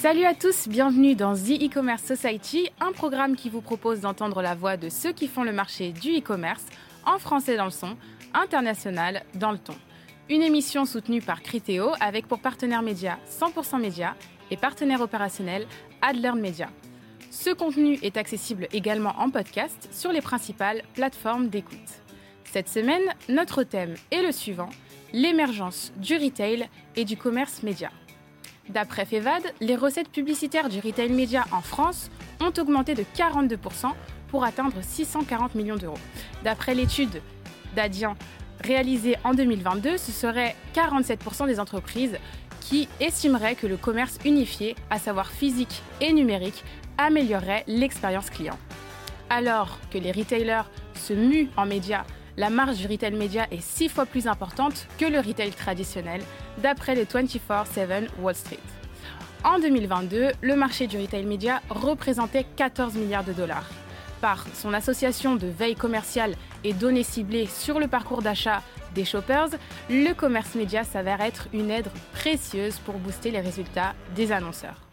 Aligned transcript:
Salut 0.00 0.26
à 0.26 0.32
tous, 0.32 0.68
bienvenue 0.68 1.16
dans 1.16 1.34
The 1.34 1.60
E-Commerce 1.60 2.04
Society, 2.04 2.70
un 2.78 2.92
programme 2.92 3.34
qui 3.34 3.50
vous 3.50 3.60
propose 3.60 4.00
d'entendre 4.00 4.42
la 4.42 4.54
voix 4.54 4.76
de 4.76 4.90
ceux 4.90 5.10
qui 5.10 5.26
font 5.26 5.42
le 5.42 5.50
marché 5.50 5.90
du 5.90 6.18
e-commerce, 6.18 6.64
en 7.04 7.18
français 7.18 7.56
dans 7.56 7.64
le 7.64 7.72
son, 7.72 7.96
international 8.32 9.24
dans 9.34 9.50
le 9.50 9.58
ton. 9.58 9.74
Une 10.30 10.42
émission 10.42 10.84
soutenue 10.84 11.20
par 11.20 11.42
Criteo 11.42 11.90
avec 11.98 12.28
pour 12.28 12.38
partenaire 12.38 12.82
média 12.82 13.18
100% 13.28 13.80
Média 13.80 14.14
et 14.52 14.56
partenaire 14.56 15.00
opérationnel 15.00 15.66
AdLearn 16.00 16.38
Media. 16.38 16.68
Ce 17.32 17.50
contenu 17.50 17.98
est 18.02 18.16
accessible 18.16 18.68
également 18.72 19.18
en 19.18 19.30
podcast 19.30 19.88
sur 19.90 20.12
les 20.12 20.20
principales 20.20 20.82
plateformes 20.94 21.48
d'écoute. 21.48 22.04
Cette 22.44 22.68
semaine, 22.68 23.02
notre 23.28 23.64
thème 23.64 23.94
est 24.12 24.22
le 24.22 24.30
suivant, 24.30 24.70
l'émergence 25.12 25.92
du 25.96 26.14
retail 26.14 26.68
et 26.94 27.04
du 27.04 27.16
commerce 27.16 27.64
média. 27.64 27.90
D'après 28.68 29.06
Fevad, 29.06 29.42
les 29.60 29.76
recettes 29.76 30.10
publicitaires 30.10 30.68
du 30.68 30.80
retail 30.80 31.10
média 31.10 31.46
en 31.52 31.62
France 31.62 32.10
ont 32.40 32.52
augmenté 32.60 32.94
de 32.94 33.02
42% 33.16 33.56
pour 34.28 34.44
atteindre 34.44 34.76
640 34.82 35.54
millions 35.54 35.76
d'euros. 35.76 35.98
D'après 36.44 36.74
l'étude 36.74 37.22
d'Adien 37.74 38.14
réalisée 38.62 39.16
en 39.24 39.32
2022, 39.32 39.96
ce 39.96 40.12
serait 40.12 40.54
47% 40.74 41.46
des 41.46 41.60
entreprises 41.60 42.18
qui 42.60 42.88
estimeraient 43.00 43.54
que 43.54 43.66
le 43.66 43.78
commerce 43.78 44.18
unifié, 44.26 44.76
à 44.90 44.98
savoir 44.98 45.30
physique 45.30 45.82
et 46.02 46.12
numérique, 46.12 46.62
améliorerait 46.98 47.64
l'expérience 47.66 48.28
client. 48.28 48.58
Alors 49.30 49.78
que 49.90 49.96
les 49.96 50.12
retailers 50.12 50.68
se 50.94 51.14
muent 51.14 51.48
en 51.56 51.64
médias, 51.64 52.04
la 52.38 52.50
marge 52.50 52.76
du 52.76 52.86
retail 52.86 53.14
média 53.14 53.48
est 53.50 53.60
six 53.60 53.88
fois 53.88 54.06
plus 54.06 54.28
importante 54.28 54.86
que 54.96 55.04
le 55.04 55.18
retail 55.18 55.50
traditionnel, 55.50 56.22
d'après 56.58 56.94
les 56.94 57.04
24-7 57.04 58.08
Wall 58.20 58.34
Street. 58.34 58.60
En 59.42 59.58
2022, 59.58 60.30
le 60.40 60.56
marché 60.56 60.86
du 60.86 60.98
retail 60.98 61.24
média 61.24 61.60
représentait 61.68 62.46
14 62.56 62.94
milliards 62.94 63.24
de 63.24 63.32
dollars. 63.32 63.68
Par 64.20 64.46
son 64.54 64.72
association 64.72 65.34
de 65.34 65.48
veille 65.48 65.74
commerciale 65.74 66.34
et 66.62 66.72
données 66.72 67.02
ciblées 67.02 67.46
sur 67.46 67.80
le 67.80 67.88
parcours 67.88 68.22
d'achat 68.22 68.62
des 68.94 69.04
shoppers, 69.04 69.50
le 69.90 70.12
commerce 70.12 70.54
média 70.54 70.84
s'avère 70.84 71.20
être 71.20 71.48
une 71.52 71.70
aide 71.70 71.90
précieuse 72.12 72.78
pour 72.78 72.94
booster 72.98 73.32
les 73.32 73.40
résultats 73.40 73.94
des 74.14 74.30
annonceurs. 74.30 74.87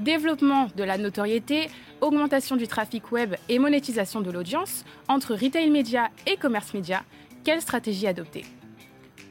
Développement 0.00 0.68
de 0.76 0.82
la 0.82 0.96
notoriété, 0.96 1.68
augmentation 2.00 2.56
du 2.56 2.66
trafic 2.66 3.12
web 3.12 3.34
et 3.50 3.58
monétisation 3.58 4.22
de 4.22 4.30
l'audience, 4.30 4.86
entre 5.08 5.34
retail 5.34 5.68
média 5.68 6.08
et 6.26 6.36
commerce 6.36 6.72
média, 6.72 7.02
quelle 7.44 7.60
stratégie 7.60 8.06
adopter? 8.06 8.46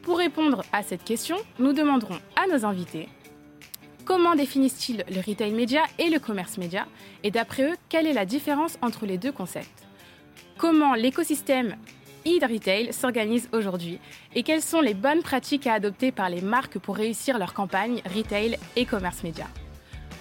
Pour 0.03 0.19
répondre 0.19 0.63
à 0.71 0.83
cette 0.83 1.03
question, 1.03 1.37
nous 1.57 1.73
demanderons 1.73 2.19
à 2.35 2.47
nos 2.47 2.65
invités 2.65 3.09
comment 4.05 4.35
définissent-ils 4.35 5.03
le 5.09 5.21
retail 5.21 5.51
média 5.51 5.83
et 5.99 6.09
le 6.09 6.19
commerce 6.19 6.57
média 6.57 6.87
Et 7.23 7.29
d'après 7.29 7.71
eux, 7.71 7.75
quelle 7.89 8.07
est 8.07 8.13
la 8.13 8.25
différence 8.25 8.77
entre 8.81 9.05
les 9.05 9.19
deux 9.19 9.31
concepts? 9.31 9.87
Comment 10.57 10.95
l'écosystème 10.95 11.77
e-retail 12.25 12.91
s'organise 12.91 13.49
aujourd'hui? 13.53 13.99
Et 14.33 14.41
quelles 14.43 14.63
sont 14.63 14.81
les 14.81 14.95
bonnes 14.95 15.21
pratiques 15.21 15.67
à 15.67 15.73
adopter 15.73 16.11
par 16.11 16.29
les 16.29 16.41
marques 16.41 16.79
pour 16.79 16.95
réussir 16.95 17.37
leur 17.37 17.53
campagne 17.53 18.01
retail 18.15 18.57
et 18.75 18.85
commerce 18.85 19.23
média 19.23 19.45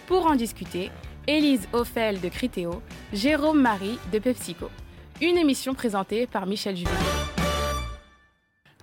pour 0.08 0.26
en 0.26 0.36
discuter, 0.36 0.90
Élise 1.26 1.68
Ophel 1.74 2.18
de 2.22 2.30
Criteo, 2.30 2.80
Jérôme 3.12 3.60
Marie 3.60 3.98
de 4.10 4.18
PepsiCo. 4.18 4.70
Une 5.20 5.36
émission 5.36 5.74
présentée 5.74 6.26
par 6.26 6.46
Michel 6.46 6.76
Juvet. 6.76 6.90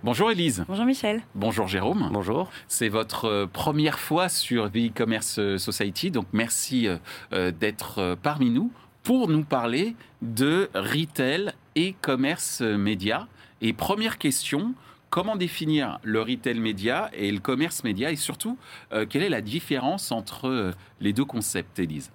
Bonjour 0.04 0.30
Élise. 0.30 0.64
Bonjour 0.68 0.84
Michel. 0.84 1.22
Bonjour 1.34 1.66
Jérôme. 1.66 2.10
Bonjour. 2.12 2.48
C'est 2.68 2.88
votre 2.88 3.24
euh, 3.24 3.46
première 3.52 3.98
fois 3.98 4.28
sur 4.28 4.70
The 4.70 4.76
E-Commerce 4.76 5.56
Society, 5.56 6.12
donc 6.12 6.26
merci 6.32 6.86
euh, 6.86 6.96
euh, 7.32 7.50
d'être 7.50 8.16
parmi 8.22 8.50
nous 8.50 8.70
pour 9.02 9.28
nous 9.28 9.42
parler 9.42 9.96
de 10.22 10.70
retail 10.74 11.52
et 11.74 11.96
commerce 12.02 12.60
média. 12.60 13.26
Et 13.62 13.72
première 13.72 14.18
question, 14.18 14.74
Comment 15.16 15.36
définir 15.36 15.98
le 16.02 16.20
retail 16.20 16.60
média 16.60 17.08
et 17.14 17.32
le 17.32 17.38
commerce 17.38 17.84
média 17.84 18.10
et 18.10 18.16
surtout, 18.16 18.58
euh, 18.92 19.06
quelle 19.08 19.22
est 19.22 19.30
la 19.30 19.40
différence 19.40 20.12
entre 20.12 20.46
euh, 20.46 20.72
les 21.00 21.14
deux 21.14 21.24
concepts, 21.24 21.78
Élise? 21.78 22.12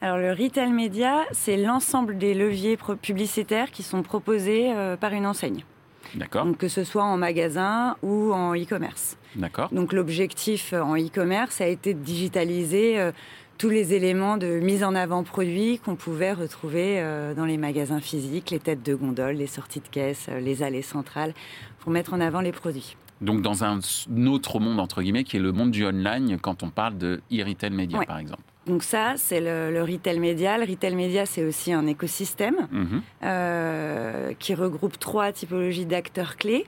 Alors 0.00 0.18
le 0.18 0.32
retail 0.32 0.72
média, 0.72 1.20
c'est 1.30 1.56
l'ensemble 1.56 2.18
des 2.18 2.34
leviers 2.34 2.76
publicitaires 3.00 3.70
qui 3.70 3.84
sont 3.84 4.02
proposés 4.02 4.72
euh, 4.72 4.96
par 4.96 5.12
une 5.12 5.26
enseigne. 5.26 5.62
D'accord. 6.16 6.44
Donc 6.44 6.58
que 6.58 6.66
ce 6.66 6.82
soit 6.82 7.04
en 7.04 7.16
magasin 7.16 7.96
ou 8.02 8.32
en 8.32 8.52
e-commerce. 8.56 9.16
D'accord. 9.36 9.68
Donc 9.70 9.92
l'objectif 9.92 10.72
en 10.72 10.96
e-commerce 10.96 11.60
a 11.60 11.68
été 11.68 11.94
de 11.94 12.00
digitaliser 12.00 13.12
tous 13.60 13.68
les 13.68 13.92
éléments 13.92 14.38
de 14.38 14.58
mise 14.58 14.82
en 14.82 14.94
avant 14.94 15.22
produits 15.22 15.78
qu'on 15.84 15.94
pouvait 15.94 16.32
retrouver 16.32 16.98
euh, 16.98 17.34
dans 17.34 17.44
les 17.44 17.58
magasins 17.58 18.00
physiques, 18.00 18.50
les 18.50 18.58
têtes 18.58 18.82
de 18.82 18.94
gondole, 18.94 19.34
les 19.34 19.46
sorties 19.46 19.80
de 19.80 19.88
caisse, 19.88 20.28
euh, 20.30 20.40
les 20.40 20.62
allées 20.62 20.80
centrales, 20.80 21.34
pour 21.80 21.92
mettre 21.92 22.14
en 22.14 22.22
avant 22.22 22.40
les 22.40 22.52
produits. 22.52 22.96
Donc 23.20 23.42
dans 23.42 23.62
un 23.62 23.78
autre 24.26 24.60
monde, 24.60 24.80
entre 24.80 25.02
guillemets, 25.02 25.24
qui 25.24 25.36
est 25.36 25.40
le 25.40 25.52
monde 25.52 25.72
du 25.72 25.84
online, 25.84 26.38
quand 26.40 26.62
on 26.62 26.70
parle 26.70 26.96
de 26.96 27.20
e-retail 27.30 27.68
média, 27.68 28.00
par 28.06 28.16
exemple. 28.16 28.40
Donc 28.66 28.82
ça, 28.82 29.12
c'est 29.16 29.42
le, 29.42 29.82
retail 29.82 30.20
média. 30.20 30.56
Le 30.56 30.64
retail 30.64 30.94
média, 30.94 31.26
c'est 31.26 31.44
aussi 31.44 31.74
un 31.74 31.86
écosystème 31.86 32.66
mhm. 32.72 33.02
euh, 33.24 34.32
qui 34.38 34.54
regroupe 34.54 34.98
trois 34.98 35.32
typologies 35.32 35.84
d'acteurs 35.84 36.36
clés. 36.36 36.64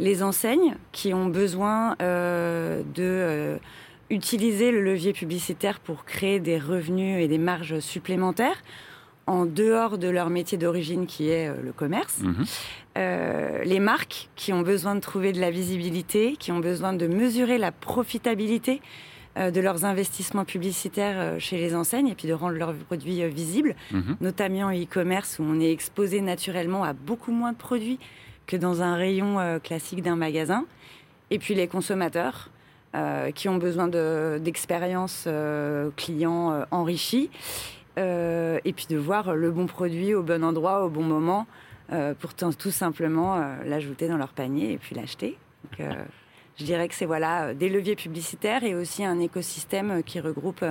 Les 0.00 0.22
enseignes 0.22 0.76
qui 0.92 1.14
ont 1.14 1.28
besoin 1.28 1.96
de 1.98 3.58
utiliser 4.10 4.70
le 4.70 4.82
levier 4.82 5.12
publicitaire 5.12 5.80
pour 5.80 6.04
créer 6.04 6.40
des 6.40 6.58
revenus 6.58 7.22
et 7.22 7.28
des 7.28 7.38
marges 7.38 7.80
supplémentaires 7.80 8.62
en 9.26 9.44
dehors 9.44 9.98
de 9.98 10.08
leur 10.08 10.30
métier 10.30 10.56
d'origine 10.56 11.06
qui 11.06 11.30
est 11.30 11.48
euh, 11.48 11.62
le 11.62 11.72
commerce. 11.72 12.18
Mhm. 12.20 12.44
Euh, 12.96 13.64
les 13.64 13.80
marques 13.80 14.28
qui 14.36 14.52
ont 14.52 14.62
besoin 14.62 14.94
de 14.94 15.00
trouver 15.00 15.32
de 15.32 15.40
la 15.40 15.50
visibilité, 15.50 16.36
qui 16.38 16.52
ont 16.52 16.60
besoin 16.60 16.92
de 16.92 17.06
mesurer 17.06 17.58
la 17.58 17.72
profitabilité 17.72 18.80
euh, 19.36 19.50
de 19.50 19.60
leurs 19.60 19.84
investissements 19.84 20.44
publicitaires 20.44 21.40
chez 21.40 21.56
les 21.58 21.74
enseignes 21.74 22.08
et 22.08 22.14
puis 22.14 22.28
de 22.28 22.32
rendre 22.32 22.56
leurs 22.56 22.74
produits 22.74 23.26
visibles, 23.28 23.74
mhm. 23.90 24.16
notamment 24.20 24.66
en 24.66 24.72
e-commerce 24.72 25.38
où 25.40 25.42
on 25.42 25.60
est 25.60 25.72
exposé 25.72 26.20
naturellement 26.20 26.84
à 26.84 26.92
beaucoup 26.92 27.32
moins 27.32 27.52
de 27.52 27.58
produits 27.58 27.98
que 28.46 28.56
dans 28.56 28.80
un 28.80 28.94
rayon 28.94 29.58
classique 29.60 30.02
d'un 30.02 30.14
magasin. 30.14 30.64
Et 31.32 31.40
puis 31.40 31.56
les 31.56 31.66
consommateurs 31.66 32.50
euh, 32.96 33.30
qui 33.30 33.48
ont 33.50 33.58
besoin 33.58 33.88
d'expériences 34.38 35.24
euh, 35.26 35.90
clients 35.96 36.52
euh, 36.52 36.64
enrichies, 36.70 37.30
et 37.98 38.72
puis 38.74 38.86
de 38.88 38.96
voir 38.96 39.34
le 39.34 39.50
bon 39.50 39.66
produit 39.66 40.14
au 40.14 40.22
bon 40.22 40.44
endroit, 40.44 40.84
au 40.84 40.90
bon 40.90 41.02
moment, 41.02 41.46
pour 42.20 42.34
tout 42.34 42.70
simplement 42.70 43.42
l'ajouter 43.64 44.06
dans 44.06 44.18
leur 44.18 44.34
panier 44.34 44.72
et 44.72 44.76
puis 44.76 44.94
l'acheter. 44.94 45.38
Je 46.56 46.64
dirais 46.64 46.88
que 46.88 46.94
c'est 46.94 47.06
voilà 47.06 47.52
des 47.54 47.68
leviers 47.68 47.96
publicitaires 47.96 48.64
et 48.64 48.74
aussi 48.74 49.04
un 49.04 49.20
écosystème 49.20 50.02
qui 50.02 50.20
regroupe 50.20 50.64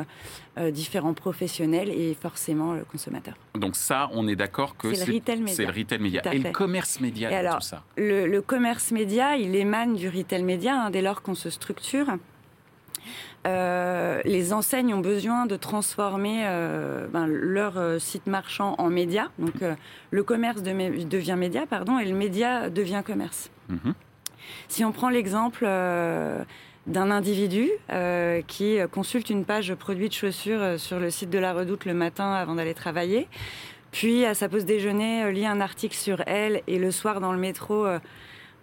différents 0.72 1.13
professionnels 1.13 1.90
et 1.90 2.16
forcément 2.19 2.73
le 2.73 2.84
consommateur. 2.85 3.35
Donc 3.53 3.75
ça, 3.75 4.09
on 4.13 4.28
est 4.28 4.35
d'accord 4.35 4.78
que 4.78 4.94
c'est 4.94 5.06
le 5.06 5.13
retail 5.13 5.40
média. 5.41 5.53
C'est 5.53 5.66
le 5.66 5.79
retail 5.79 6.00
média. 6.00 6.22
Et 6.34 6.40
le 6.40 6.51
commerce 6.51 7.00
média, 7.00 7.31
et 7.31 7.35
alors, 7.35 7.57
tout 7.57 7.62
ça. 7.62 7.84
Le, 7.97 8.40
commerce 8.40 8.91
média, 8.91 9.35
il 9.38 9.56
émane 9.56 9.96
du 9.96 10.09
retail 10.09 10.44
média 10.44 10.73
hein, 10.73 10.90
dès 10.90 11.01
lors 11.01 11.22
qu'on 11.22 11.35
se 11.35 11.51
structure. 11.51 12.07
Euh, 13.46 14.22
les 14.25 14.53
enseignes 14.53 14.94
ont 14.94 15.02
besoin 15.02 15.46
de 15.46 15.56
transformer 15.56 16.44
euh, 16.46 17.07
ben, 17.07 17.28
leur 17.28 17.78
euh, 17.78 18.00
site 18.00 18.25
marchand 18.25 18.75
en 18.79 18.90
média. 18.90 19.29
Donc 19.38 19.53
le 20.12 20.23
commerce 20.23 20.64
devient 20.64 21.35
média, 21.37 21.66
pardon, 21.67 21.99
et 21.99 22.05
le 22.05 22.16
média 22.16 22.70
devient 22.70 23.03
commerce. 23.05 23.52
Mhm. 23.70 23.93
Si 24.68 24.84
on 24.84 24.92
prend 24.92 25.09
l'exemple 25.09 25.64
euh, 25.68 26.44
d'un 26.88 27.12
individu 27.12 27.70
euh, 27.92 28.42
qui 28.47 28.78
consulte 28.92 29.30
une 29.30 29.46
page 29.46 29.74
produits 29.76 30.09
de 30.09 30.14
chaussures 30.14 30.62
euh, 30.62 30.78
sur 30.78 31.00
le 31.00 31.09
site 31.09 31.30
de 31.30 31.40
la 31.40 31.53
Redoute 31.53 31.86
le 31.86 31.94
matin 31.94 32.34
avant 32.34 32.56
d'aller 32.56 32.74
travailler, 32.74 33.28
puis 33.92 34.26
à 34.26 34.34
sa 34.34 34.50
pause 34.50 34.66
déjeuner 34.66 35.32
lit 35.32 35.46
un 35.46 35.62
article 35.62 35.96
sur 35.96 36.22
elle 36.28 36.62
et 36.68 36.80
le 36.80 36.92
soir 36.92 37.22
dans 37.22 37.32
le 37.32 37.40
métro 37.40 37.86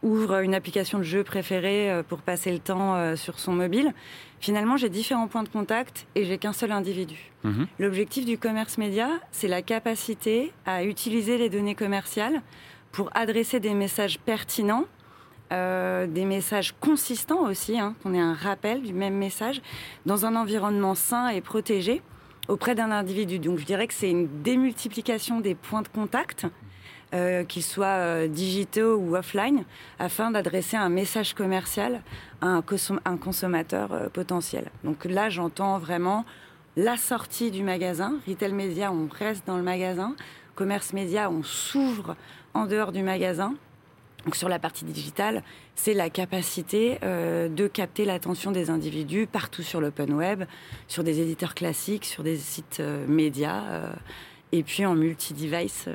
ouvre 0.02 0.40
une 0.40 0.54
application 0.54 0.98
de 0.98 1.04
jeu 1.04 1.24
préférée 1.24 2.02
pour 2.08 2.18
passer 2.18 2.52
le 2.52 2.58
temps 2.58 3.16
sur 3.16 3.38
son 3.38 3.52
mobile. 3.52 3.94
Finalement, 4.40 4.76
j'ai 4.76 4.90
différents 4.90 5.28
points 5.28 5.44
de 5.44 5.48
contact 5.48 6.06
et 6.16 6.24
j'ai 6.24 6.36
qu'un 6.36 6.52
seul 6.52 6.72
individu. 6.72 7.30
Mhm. 7.44 7.66
L'objectif 7.78 8.26
du 8.26 8.36
commerce 8.36 8.76
média, 8.76 9.08
c'est 9.30 9.48
la 9.48 9.62
capacité 9.62 10.52
à 10.66 10.84
utiliser 10.84 11.38
les 11.38 11.48
données 11.48 11.76
commerciales 11.76 12.42
pour 12.92 13.08
adresser 13.14 13.58
des 13.58 13.74
messages 13.74 14.18
pertinents 14.18 14.84
euh, 15.52 16.06
des 16.06 16.24
messages 16.24 16.72
consistants 16.80 17.42
aussi, 17.42 17.78
hein, 17.78 17.94
qu'on 18.02 18.14
ait 18.14 18.20
un 18.20 18.34
rappel 18.34 18.82
du 18.82 18.94
même 18.94 19.14
message, 19.14 19.60
dans 20.06 20.24
un 20.24 20.34
environnement 20.34 20.94
sain 20.94 21.28
et 21.28 21.40
protégé 21.40 22.00
auprès 22.48 22.74
d'un 22.74 22.90
individu. 22.90 23.38
Donc 23.38 23.58
je 23.58 23.64
dirais 23.64 23.86
que 23.86 23.94
c'est 23.94 24.10
une 24.10 24.42
démultiplication 24.42 25.40
des 25.40 25.54
points 25.54 25.82
de 25.82 25.88
contact, 25.88 26.46
euh, 27.14 27.44
qu'ils 27.44 27.62
soient 27.62 27.86
euh, 27.86 28.28
digitaux 28.28 28.96
ou 28.96 29.14
offline, 29.14 29.64
afin 29.98 30.30
d'adresser 30.30 30.78
un 30.78 30.88
message 30.88 31.34
commercial 31.34 32.00
à 32.40 32.46
un, 32.46 33.16
consommateur 33.18 34.10
potentiel. 34.12 34.70
Donc 34.84 35.04
là, 35.04 35.28
j'entends 35.28 35.78
vraiment 35.78 36.24
la 36.76 36.96
sortie 36.96 37.50
du 37.50 37.62
magasin. 37.62 38.14
Retail 38.26 38.52
média, 38.52 38.90
on 38.90 39.06
reste 39.06 39.46
dans 39.46 39.58
le 39.58 39.62
magasin. 39.62 40.14
Commerce 40.54 40.94
média, 40.94 41.30
on 41.30 41.42
s'ouvre 41.42 42.16
en 42.54 42.66
dehors 42.66 42.92
du 42.92 43.02
magasin. 43.02 43.54
Donc 44.24 44.36
sur 44.36 44.48
la 44.48 44.58
partie 44.58 44.84
digitale, 44.84 45.42
c'est 45.74 45.94
la 45.94 46.10
capacité 46.10 46.98
euh, 47.02 47.48
de 47.48 47.66
capter 47.66 48.04
l'attention 48.04 48.52
des 48.52 48.70
individus 48.70 49.26
partout 49.26 49.62
sur 49.62 49.80
l'open 49.80 50.12
web, 50.12 50.44
sur 50.86 51.02
des 51.02 51.20
éditeurs 51.20 51.54
classiques, 51.54 52.04
sur 52.04 52.22
des 52.22 52.36
sites 52.36 52.78
euh, 52.80 53.06
médias, 53.08 53.64
euh, 53.64 53.92
et 54.52 54.62
puis 54.62 54.86
en 54.86 54.94
multi-device, 54.94 55.88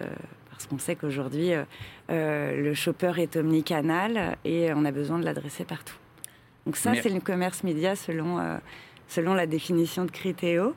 parce 0.50 0.66
qu'on 0.66 0.80
sait 0.80 0.96
qu'aujourd'hui, 0.96 1.52
le 2.10 2.74
shopper 2.74 3.14
est 3.18 3.36
omnicanal 3.36 4.36
et 4.46 4.74
on 4.74 4.84
a 4.84 4.92
besoin 4.92 5.20
de 5.20 5.26
l'adresser 5.26 5.64
partout. 5.64 5.94
Donc 6.66 6.76
ça, 6.76 6.94
c'est 6.96 7.10
le 7.10 7.20
commerce 7.20 7.64
média 7.64 7.96
selon, 7.96 8.40
selon 9.08 9.36
la 9.36 9.46
définition 9.46 10.06
de 10.06 10.10
Criteo. 10.10 10.74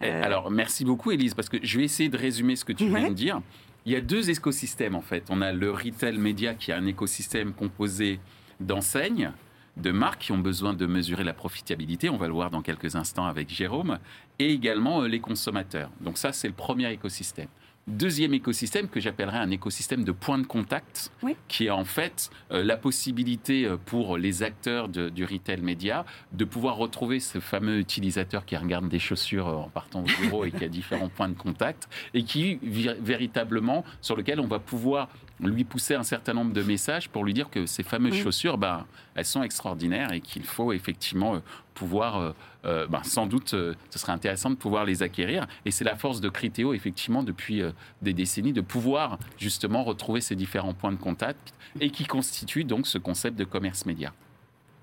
Eh, 0.00 0.08
alors, 0.08 0.50
merci 0.50 0.86
beaucoup, 0.86 1.10
Elise, 1.10 1.34
parce 1.34 1.50
que 1.50 1.58
je 1.62 1.78
vais 1.78 1.84
essayer 1.84 2.08
de 2.08 2.16
résumer 2.16 2.56
ce 2.56 2.64
que 2.64 2.72
tu 2.72 2.86
viens 2.86 3.10
de 3.10 3.14
dire. 3.14 3.42
Il 3.86 3.92
y 3.92 3.96
a 3.96 4.00
deux 4.00 4.30
écosystèmes 4.30 4.94
en 4.94 5.00
fait. 5.00 5.24
On 5.30 5.40
a 5.40 5.52
le 5.52 5.70
retail 5.70 6.18
média 6.18 6.54
qui 6.54 6.70
est 6.70 6.74
un 6.74 6.86
écosystème 6.86 7.52
composé 7.52 8.20
d'enseignes, 8.60 9.32
de 9.78 9.92
marques 9.92 10.22
qui 10.22 10.32
ont 10.32 10.38
besoin 10.38 10.74
de 10.74 10.86
mesurer 10.86 11.24
la 11.24 11.32
profitabilité, 11.32 12.10
on 12.10 12.16
va 12.16 12.26
le 12.26 12.32
voir 12.32 12.50
dans 12.50 12.62
quelques 12.62 12.96
instants 12.96 13.26
avec 13.26 13.48
Jérôme, 13.48 13.98
et 14.38 14.52
également 14.52 15.02
euh, 15.02 15.08
les 15.08 15.20
consommateurs. 15.20 15.90
Donc 16.00 16.18
ça, 16.18 16.32
c'est 16.32 16.48
le 16.48 16.54
premier 16.54 16.92
écosystème. 16.92 17.48
Deuxième 17.88 18.34
écosystème 18.34 18.86
que 18.86 19.00
j'appellerais 19.00 19.38
un 19.38 19.50
écosystème 19.50 20.04
de 20.04 20.12
points 20.12 20.36
de 20.36 20.46
contact, 20.46 21.10
qui 21.48 21.66
est 21.66 21.70
en 21.70 21.86
fait 21.86 22.28
euh, 22.52 22.62
la 22.62 22.76
possibilité 22.76 23.64
euh, 23.64 23.78
pour 23.82 24.18
les 24.18 24.42
acteurs 24.42 24.88
du 24.88 25.24
retail 25.24 25.62
média 25.62 26.04
de 26.32 26.44
pouvoir 26.44 26.76
retrouver 26.76 27.18
ce 27.18 27.40
fameux 27.40 27.78
utilisateur 27.78 28.44
qui 28.44 28.58
regarde 28.58 28.90
des 28.90 28.98
chaussures 28.98 29.48
euh, 29.48 29.54
en 29.54 29.70
partant 29.70 30.00
au 30.00 30.22
bureau 30.22 30.44
et 30.44 30.50
qui 30.50 30.64
a 30.64 30.68
différents 30.68 31.08
points 31.16 31.30
de 31.30 31.34
contact 31.34 31.88
et 32.12 32.24
qui 32.24 32.58
véritablement 32.62 33.84
sur 34.02 34.16
lequel 34.16 34.38
on 34.38 34.46
va 34.46 34.58
pouvoir 34.58 35.08
lui 35.40 35.64
pousser 35.64 35.94
un 35.94 36.02
certain 36.02 36.34
nombre 36.34 36.52
de 36.52 36.62
messages 36.62 37.08
pour 37.08 37.24
lui 37.24 37.32
dire 37.32 37.50
que 37.50 37.66
ces 37.66 37.82
fameuses 37.82 38.14
chaussures, 38.14 38.58
ben, 38.58 38.86
elles 39.14 39.24
sont 39.24 39.42
extraordinaires 39.42 40.12
et 40.12 40.20
qu'il 40.20 40.44
faut 40.44 40.72
effectivement 40.72 41.40
pouvoir 41.74 42.34
euh, 42.64 42.86
ben, 42.88 43.02
sans 43.04 43.26
doute, 43.26 43.54
euh, 43.54 43.74
ce 43.90 43.98
serait 43.98 44.12
intéressant 44.12 44.50
de 44.50 44.56
pouvoir 44.56 44.84
les 44.84 45.02
acquérir. 45.02 45.46
Et 45.64 45.70
c'est 45.70 45.84
la 45.84 45.96
force 45.96 46.20
de 46.20 46.28
Criteo, 46.28 46.74
effectivement, 46.74 47.22
depuis 47.22 47.62
euh, 47.62 47.70
des 48.02 48.12
décennies, 48.12 48.52
de 48.52 48.60
pouvoir 48.60 49.18
justement 49.38 49.84
retrouver 49.84 50.20
ces 50.20 50.34
différents 50.34 50.74
points 50.74 50.92
de 50.92 50.96
contact 50.96 51.54
et 51.80 51.90
qui 51.90 52.04
constituent 52.04 52.64
donc 52.64 52.86
ce 52.86 52.98
concept 52.98 53.38
de 53.38 53.44
commerce 53.44 53.86
média. 53.86 54.12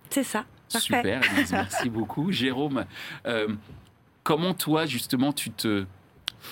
C'est 0.10 0.24
ça. 0.24 0.46
Super, 0.70 1.22
merci 1.52 1.90
beaucoup. 1.90 2.32
Jérôme, 2.32 2.86
comment 4.24 4.54
toi, 4.54 4.86
justement, 4.86 5.34
tu 5.34 5.52
te 5.52 5.86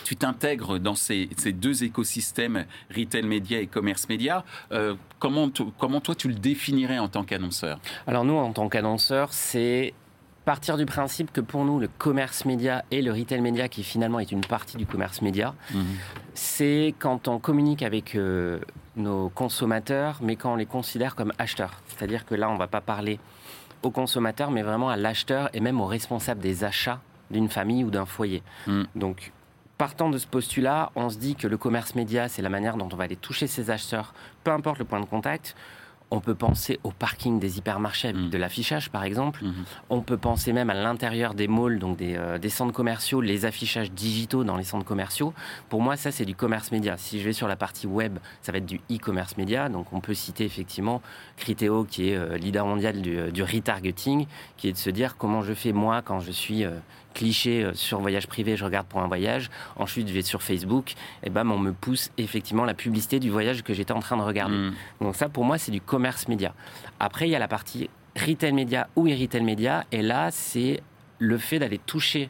tu 0.03 0.15
t'intègres 0.15 0.79
dans 0.79 0.95
ces, 0.95 1.27
deux 1.45 1.83
écosystèmes, 1.83 2.65
retail 2.95 3.23
média 3.23 3.59
et 3.59 3.67
commerce 3.67 4.09
média. 4.09 4.43
comment, 5.19 5.49
comment 5.77 6.01
toi, 6.01 6.15
tu 6.15 6.27
le 6.27 6.35
définirais 6.35 6.99
en 6.99 7.07
tant 7.07 7.23
qu'annonceur? 7.23 7.79
Alors 8.07 8.25
nous, 8.25 8.35
en 8.35 8.51
tant 8.51 8.69
qu'annonceur, 8.69 9.33
c'est 9.33 9.93
partir 10.43 10.77
du 10.77 10.85
principe 10.85 11.31
que 11.31 11.41
pour 11.41 11.65
nous, 11.65 11.79
le 11.79 11.87
commerce 11.87 12.45
média 12.45 12.83
et 12.91 13.01
le 13.01 13.11
retail 13.11 13.41
média, 13.41 13.67
qui 13.67 13.83
finalement 13.83 14.19
est 14.19 14.31
une 14.31 14.45
partie 14.45 14.77
du 14.77 14.85
commerce 14.85 15.21
média, 15.21 15.53
mhm. 15.73 15.83
c'est 16.33 16.93
quand 16.99 17.27
on 17.27 17.39
communique 17.39 17.81
avec 17.81 18.15
euh, 18.15 18.59
nos 18.95 19.29
consommateurs, 19.29 20.19
mais 20.21 20.35
quand 20.35 20.53
on 20.53 20.55
les 20.55 20.65
considère 20.65 21.15
comme 21.15 21.33
acheteurs. 21.37 21.81
C'est-à-dire 21.87 22.25
que 22.25 22.35
là, 22.35 22.49
on 22.49 22.53
ne 22.53 22.59
va 22.59 22.67
pas 22.67 22.81
parler 22.81 23.19
aux 23.81 23.91
consommateurs, 23.91 24.51
mais 24.51 24.61
vraiment 24.61 24.89
à 24.89 24.97
l'acheteur 24.97 25.49
et 25.53 25.59
même 25.59 25.79
au 25.81 25.85
responsable 25.85 26.41
des 26.41 26.63
achats 26.63 27.01
d'une 27.31 27.49
famille 27.49 27.83
ou 27.83 27.89
d'un 27.89 28.05
foyer. 28.05 28.43
Mhm. 28.67 28.87
Donc, 28.95 29.31
partant 29.77 30.09
de 30.09 30.17
ce 30.17 30.27
postulat, 30.27 30.91
on 30.95 31.09
se 31.09 31.17
dit 31.17 31.35
que 31.35 31.47
le 31.47 31.57
commerce 31.57 31.95
média, 31.95 32.29
c'est 32.29 32.41
la 32.41 32.49
manière 32.49 32.77
dont 32.77 32.89
on 32.91 32.95
va 32.95 33.05
aller 33.05 33.15
toucher 33.15 33.47
ces 33.47 33.69
acheteurs, 33.69 34.13
peu 34.43 34.51
importe 34.51 34.79
le 34.79 34.85
point 34.85 34.99
de 34.99 35.05
contact. 35.05 35.55
On 36.11 36.19
peut 36.19 36.35
penser 36.35 36.79
au 36.83 36.91
parking 36.91 37.39
des 37.39 37.57
hypermarchés 37.57 38.09
avec 38.09 38.21
mm. 38.21 38.29
de 38.29 38.37
l'affichage, 38.37 38.91
par 38.91 39.03
exemple. 39.03 39.43
Mm-hmm. 39.43 39.65
On 39.89 40.01
peut 40.01 40.17
penser 40.17 40.53
même 40.53 40.69
à 40.69 40.75
l'intérieur 40.75 41.33
des 41.33 41.47
malls, 41.47 41.79
donc 41.79 41.99
euh, 42.03 42.37
des, 42.37 42.49
centres 42.49 42.71
commerciaux, 42.71 43.19
les 43.19 43.45
affichages 43.45 43.91
digitaux 43.91 44.43
dans 44.43 44.55
les 44.55 44.63
centres 44.63 44.85
commerciaux. 44.85 45.33
Pour 45.69 45.81
moi, 45.81 45.97
ça, 45.97 46.11
c'est 46.11 46.25
du 46.25 46.35
commerce 46.35 46.71
média. 46.71 46.97
Si 46.97 47.19
je 47.19 47.25
vais 47.25 47.33
sur 47.33 47.47
la 47.47 47.55
partie 47.55 47.87
web, 47.87 48.19
ça 48.43 48.51
va 48.51 48.59
être 48.59 48.65
du 48.67 48.79
e-commerce 48.91 49.37
média. 49.37 49.69
Donc, 49.69 49.91
on 49.91 50.01
peut 50.01 50.13
citer 50.13 50.45
effectivement 50.45 51.01
Criteo, 51.37 51.83
qui 51.83 52.09
est 52.09 52.15
euh, 52.15 52.37
leader 52.37 52.67
mondial 52.67 53.01
du, 53.01 53.17
euh, 53.17 53.31
du, 53.31 53.41
retargeting, 53.41 54.27
qui 54.55 54.67
est 54.67 54.73
de 54.73 54.77
se 54.77 54.91
dire 54.91 55.17
comment 55.17 55.41
je 55.41 55.53
fais 55.53 55.71
moi 55.71 56.03
quand 56.03 56.19
je 56.19 56.31
suis 56.31 56.63
cliché 57.13 57.63
euh, 57.63 57.73
sur 57.73 57.99
voyage 57.99 58.27
privé, 58.27 58.57
je 58.57 58.65
regarde 58.65 58.87
pour 58.87 59.01
un 59.01 59.07
voyage. 59.07 59.49
Ensuite, 59.75 60.07
je 60.07 60.13
vais 60.13 60.21
sur 60.21 60.41
Facebook, 60.41 60.93
et 61.23 61.29
bam, 61.29 61.51
on 61.51 61.59
me 61.59 61.71
pousse 61.71 62.11
effectivement 62.17 62.65
la 62.65 62.73
publicité 62.73 63.19
du 63.19 63.29
voyage 63.29 63.63
que 63.63 63.73
j'étais 63.73 63.93
en 63.93 63.99
train 63.99 64.17
de 64.17 64.23
regarder. 64.23 64.55
Mm. 64.55 64.73
Donc 65.01 65.15
ça, 65.15 65.29
pour 65.29 65.45
moi, 65.45 65.57
c'est 65.57 65.71
du 65.71 65.81
commerce 65.81 66.27
média. 66.27 66.53
Après, 66.99 67.27
il 67.27 67.31
y 67.31 67.35
a 67.35 67.39
la 67.39 67.47
partie 67.47 67.89
retail 68.15 68.53
média 68.53 68.87
ou 68.95 69.07
e-retail 69.07 69.43
média, 69.43 69.85
et 69.91 70.01
là, 70.01 70.29
c'est 70.31 70.81
le 71.19 71.37
fait 71.37 71.59
d'aller 71.59 71.79
toucher 71.79 72.29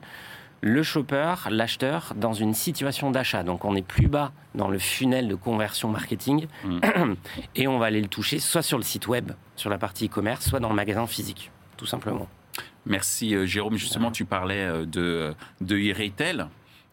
le 0.62 0.82
shopper, 0.82 1.36
l'acheteur, 1.50 2.14
dans 2.16 2.32
une 2.32 2.54
situation 2.54 3.12
d'achat. 3.12 3.44
Donc 3.44 3.66
on 3.66 3.76
est 3.76 3.86
plus 3.86 4.08
bas 4.08 4.32
dans 4.56 4.70
le 4.70 4.80
funnel 4.80 5.28
de 5.28 5.36
conversion 5.36 5.90
marketing 5.90 6.48
mm. 6.64 6.80
et 7.56 7.68
on 7.68 7.80
va 7.80 7.88
aller 7.88 8.02
le 8.02 8.08
toucher 8.08 8.40
soit 8.40 8.62
sur 8.62 8.78
le 8.78 8.84
site 8.84 9.08
web, 9.08 9.34
sur 9.58 9.70
la 9.70 9.78
partie 9.78 10.06
e-commerce, 10.06 10.48
soit 10.48 10.62
dans 10.62 10.70
le 10.70 10.76
magasin 10.76 11.06
physique, 11.06 11.52
tout 11.76 11.86
simplement. 11.86 12.30
Merci 12.86 13.36
euh, 13.36 13.46
Jérôme. 13.46 13.78
Justement, 13.78 14.12
tu 14.12 14.26
parlais 14.26 14.62
euh, 14.62 14.86
de, 14.86 15.34
de 15.62 15.76
e-retail. 15.76 16.46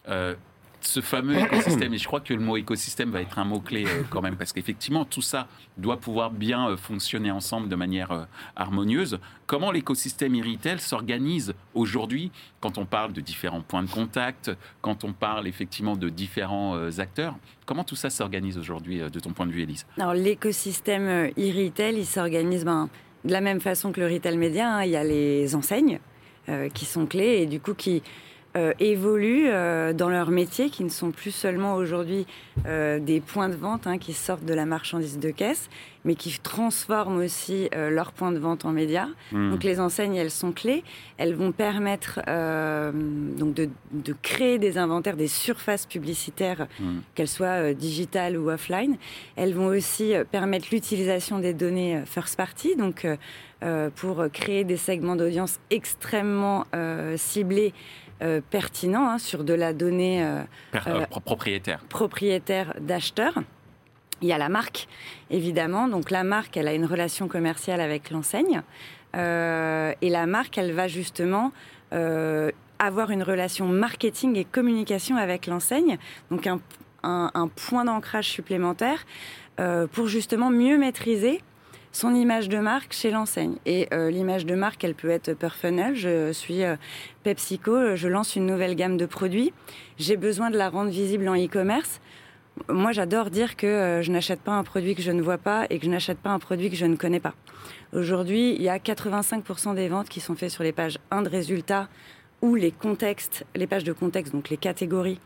Euh, 0.07 0.35
ce 0.83 0.99
fameux 0.99 1.37
écosystème, 1.53 1.93
et 1.93 1.99
je 1.99 2.07
crois 2.07 2.21
que 2.21 2.33
le 2.33 2.39
mot 2.39 2.57
écosystème 2.57 3.11
va 3.11 3.21
être 3.21 3.37
un 3.37 3.45
mot-clé 3.45 3.85
quand 4.09 4.23
même, 4.23 4.35
parce 4.35 4.51
qu'effectivement, 4.51 5.05
tout 5.05 5.21
ça 5.21 5.47
doit 5.77 5.97
pouvoir 5.97 6.31
bien 6.31 6.75
fonctionner 6.75 7.29
ensemble 7.29 7.69
de 7.69 7.75
manière 7.75 8.25
harmonieuse. 8.55 9.19
Comment 9.45 9.69
l'écosystème 9.69 10.33
e-retail 10.33 10.79
s'organise 10.79 11.53
aujourd'hui 11.75 12.31
quand 12.61 12.79
on 12.79 12.85
parle 12.85 13.13
de 13.13 13.21
différents 13.21 13.61
points 13.61 13.83
de 13.83 13.91
contact, 13.91 14.49
quand 14.81 15.03
on 15.03 15.13
parle 15.13 15.47
effectivement 15.47 15.95
de 15.95 16.09
différents 16.09 16.75
acteurs? 16.97 17.35
Comment 17.67 17.83
tout 17.83 17.95
ça 17.95 18.09
s'organise 18.09 18.57
aujourd'hui 18.57 19.01
de 19.01 19.19
ton 19.19 19.33
point 19.33 19.45
de 19.45 19.51
vue, 19.51 19.61
Elise 19.61 19.85
Alors, 19.99 20.15
l'écosystème 20.15 21.29
e-retail, 21.37 21.95
il 21.95 22.07
s'organise... 22.07 22.65
Ben 22.65 22.89
de 23.25 23.31
la 23.31 23.41
même 23.41 23.61
façon 23.61 23.91
que 23.91 23.99
le 23.99 24.07
retail 24.07 24.37
média, 24.37 24.75
hein, 24.75 24.83
il 24.83 24.91
y 24.91 24.95
a 24.95 25.03
les 25.03 25.55
enseignes 25.55 25.99
euh, 26.49 26.69
qui 26.69 26.85
sont 26.85 27.05
clés 27.05 27.41
et 27.41 27.45
du 27.45 27.59
coup 27.59 27.73
qui 27.73 28.01
euh, 28.57 28.73
évoluent 28.81 29.47
euh, 29.47 29.93
dans 29.93 30.09
leur 30.09 30.29
métier, 30.29 30.69
qui 30.69 30.83
ne 30.83 30.89
sont 30.89 31.11
plus 31.11 31.31
seulement 31.31 31.75
aujourd'hui 31.75 32.27
euh, 32.67 32.99
des 32.99 33.21
points 33.21 33.47
de 33.47 33.55
vente 33.55 33.87
hein, 33.87 33.97
qui 33.97 34.11
sortent 34.11 34.43
de 34.43 34.53
la 34.53 34.65
marchandise 34.65 35.19
de 35.19 35.29
caisse, 35.29 35.69
mais 36.03 36.15
qui 36.15 36.37
transforment 36.37 37.19
aussi 37.19 37.69
leurs 37.73 38.11
points 38.11 38.31
de 38.31 38.39
vente 38.39 38.65
en 38.65 38.71
médias. 38.71 39.07
Hmm. 39.31 39.51
Donc 39.51 39.63
les 39.63 39.79
enseignes, 39.79 40.15
elles 40.15 40.31
sont 40.31 40.51
clés. 40.51 40.83
Elles 41.17 41.35
vont 41.35 41.51
permettre 41.51 42.15
donc 43.37 43.53
de, 43.53 43.69
de, 43.91 44.15
créer 44.23 44.57
des 44.57 44.79
inventaires, 44.79 45.15
des 45.15 45.27
surfaces 45.27 45.85
publicitaires, 45.85 46.67
hmm. 46.79 47.01
qu'elles 47.13 47.27
soient 47.27 47.73
digitales 47.73 48.35
ou 48.35 48.49
offline. 48.49 48.97
Elles 49.35 49.53
vont 49.53 49.67
aussi 49.67 50.13
permettre 50.31 50.69
l'utilisation 50.71 51.37
des 51.37 51.53
données 51.53 52.01
first 52.05 52.35
party, 52.35 52.75
donc 52.75 53.05
pour 53.95 54.25
créer 54.33 54.63
des 54.63 54.77
segments 54.77 55.15
d'audience 55.15 55.59
extrêmement 55.69 56.65
ciblés 57.15 57.75
euh, 58.21 58.39
pertinent 58.51 59.07
hein, 59.07 59.17
sur 59.17 59.43
de 59.43 59.53
la 59.53 59.73
donnée 59.73 60.23
euh, 60.23 60.41
euh, 60.87 61.05
propriétaire, 61.07 61.79
propriétaire 61.89 62.75
d'acheteurs. 62.79 63.41
Il 64.21 64.27
y 64.27 64.33
a 64.33 64.37
la 64.37 64.49
marque, 64.49 64.87
évidemment. 65.31 65.87
Donc 65.87 66.11
la 66.11 66.23
marque, 66.23 66.55
elle 66.55 66.67
a 66.67 66.73
une 66.73 66.85
relation 66.85 67.27
commerciale 67.27 67.81
avec 67.81 68.11
l'enseigne. 68.11 68.61
et 69.15 70.09
la 70.09 70.25
marque, 70.27 70.59
elle 70.59 70.71
va 70.73 70.87
justement 70.87 71.51
avoir 71.91 73.09
une 73.09 73.23
relation 73.23 73.65
marketing 73.67 74.35
et 74.37 74.45
communication 74.45 75.17
avec 75.17 75.47
l'enseigne. 75.47 75.97
Donc 76.29 76.45
un, 76.45 76.59
un 77.01 77.47
point 77.47 77.85
d'ancrage 77.85 78.29
supplémentaire 78.29 79.07
pour 79.91 80.07
justement 80.07 80.51
mieux 80.51 80.77
maîtriser 80.77 81.41
son 81.91 82.15
image 82.15 82.49
de 82.49 82.57
marque 82.57 82.93
chez 82.93 83.11
l'enseigne. 83.11 83.55
Et 83.65 83.87
euh, 83.93 84.09
l'image 84.09 84.45
de 84.45 84.55
marque, 84.55 84.83
elle 84.83 84.95
peut 84.95 85.09
être 85.09 85.33
personnelle. 85.33 85.95
Je 85.95 86.31
suis 86.31 86.63
euh, 86.63 86.75
PepsiCo, 87.23 87.95
je 87.95 88.07
lance 88.07 88.35
une 88.35 88.45
nouvelle 88.45 88.75
gamme 88.75 88.97
de 88.97 89.05
produits. 89.05 89.53
J'ai 89.97 90.17
besoin 90.17 90.49
de 90.49 90.57
la 90.57 90.69
rendre 90.69 90.89
visible 90.89 91.27
en 91.27 91.35
e-commerce. 91.35 91.99
Moi, 92.69 92.91
j'adore 92.91 93.29
dire 93.29 93.55
que 93.55 93.67
euh, 93.67 94.01
je 94.01 94.11
n'achète 94.11 94.41
pas 94.41 94.53
un 94.53 94.63
produit 94.63 94.95
que 94.95 95.01
je 95.01 95.11
ne 95.11 95.21
vois 95.21 95.37
pas 95.37 95.65
et 95.69 95.79
que 95.79 95.85
je 95.85 95.91
n'achète 95.91 96.19
pas 96.19 96.29
un 96.29 96.39
produit 96.39 96.69
que 96.69 96.75
je 96.75 96.85
ne 96.85 96.95
connais 96.95 97.19
pas. 97.19 97.33
Aujourd'hui, 97.93 98.55
il 98.55 98.61
y 98.61 98.69
a 98.69 98.77
85% 98.77 99.75
des 99.75 99.89
ventes 99.89 100.09
qui 100.09 100.21
sont 100.21 100.35
faites 100.35 100.51
sur 100.51 100.63
les 100.63 100.71
pages 100.71 100.97
1 101.11 101.23
de 101.23 101.29
résultats 101.29 101.89
ou 102.41 102.55
les 102.55 102.71
contextes, 102.71 103.45
les 103.55 103.67
pages 103.67 103.83
de 103.83 103.93
contexte, 103.93 104.33
donc 104.33 104.49
les 104.49 104.57
catégories 104.57 105.19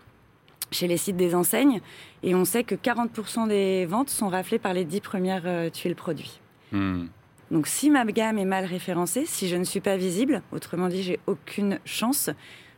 chez 0.71 0.87
les 0.87 0.97
sites 0.97 1.15
des 1.15 1.35
enseignes. 1.35 1.79
Et 2.23 2.33
on 2.33 2.43
sait 2.43 2.63
que 2.63 2.75
40% 2.75 3.47
des 3.47 3.85
ventes 3.85 4.09
sont 4.09 4.27
raflées 4.27 4.59
par 4.59 4.73
les 4.73 4.83
10 4.83 4.99
premières 4.99 5.71
tuiles 5.71 5.95
produits. 5.95 6.41
Hmm. 6.71 7.05
Donc 7.51 7.67
si 7.67 7.89
ma 7.89 8.05
gamme 8.05 8.37
est 8.37 8.45
mal 8.45 8.65
référencée, 8.65 9.25
si 9.25 9.47
je 9.47 9.55
ne 9.55 9.63
suis 9.63 9.81
pas 9.81 9.97
visible, 9.97 10.41
autrement 10.51 10.87
dit 10.87 11.03
j'ai 11.03 11.19
aucune 11.27 11.79
chance 11.85 12.29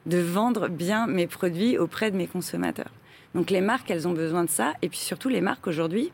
de 0.05 0.17
vendre 0.17 0.67
bien 0.67 1.07
mes 1.07 1.27
produits 1.27 1.77
auprès 1.77 2.11
de 2.11 2.17
mes 2.17 2.27
consommateurs. 2.27 2.91
Donc 3.35 3.49
les 3.49 3.61
marques, 3.61 3.91
elles 3.91 4.07
ont 4.07 4.13
besoin 4.13 4.43
de 4.43 4.49
ça. 4.49 4.73
Et 4.81 4.89
puis 4.89 4.99
surtout, 4.99 5.29
les 5.29 5.41
marques 5.41 5.67
aujourd'hui, 5.67 6.11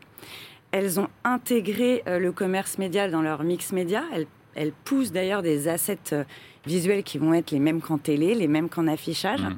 elles 0.72 0.98
ont 1.00 1.08
intégré 1.24 2.02
euh, 2.06 2.18
le 2.18 2.32
commerce 2.32 2.78
média 2.78 3.08
dans 3.08 3.22
leur 3.22 3.44
mix 3.44 3.72
média. 3.72 4.02
Elles, 4.12 4.26
elles 4.54 4.72
poussent 4.72 5.12
d'ailleurs 5.12 5.42
des 5.42 5.68
assets 5.68 5.98
euh, 6.12 6.24
visuels 6.66 7.02
qui 7.02 7.18
vont 7.18 7.34
être 7.34 7.50
les 7.50 7.58
mêmes 7.58 7.80
qu'en 7.80 7.98
télé, 7.98 8.34
les 8.34 8.48
mêmes 8.48 8.68
qu'en 8.68 8.86
affichage. 8.86 9.40
Mmh. 9.40 9.56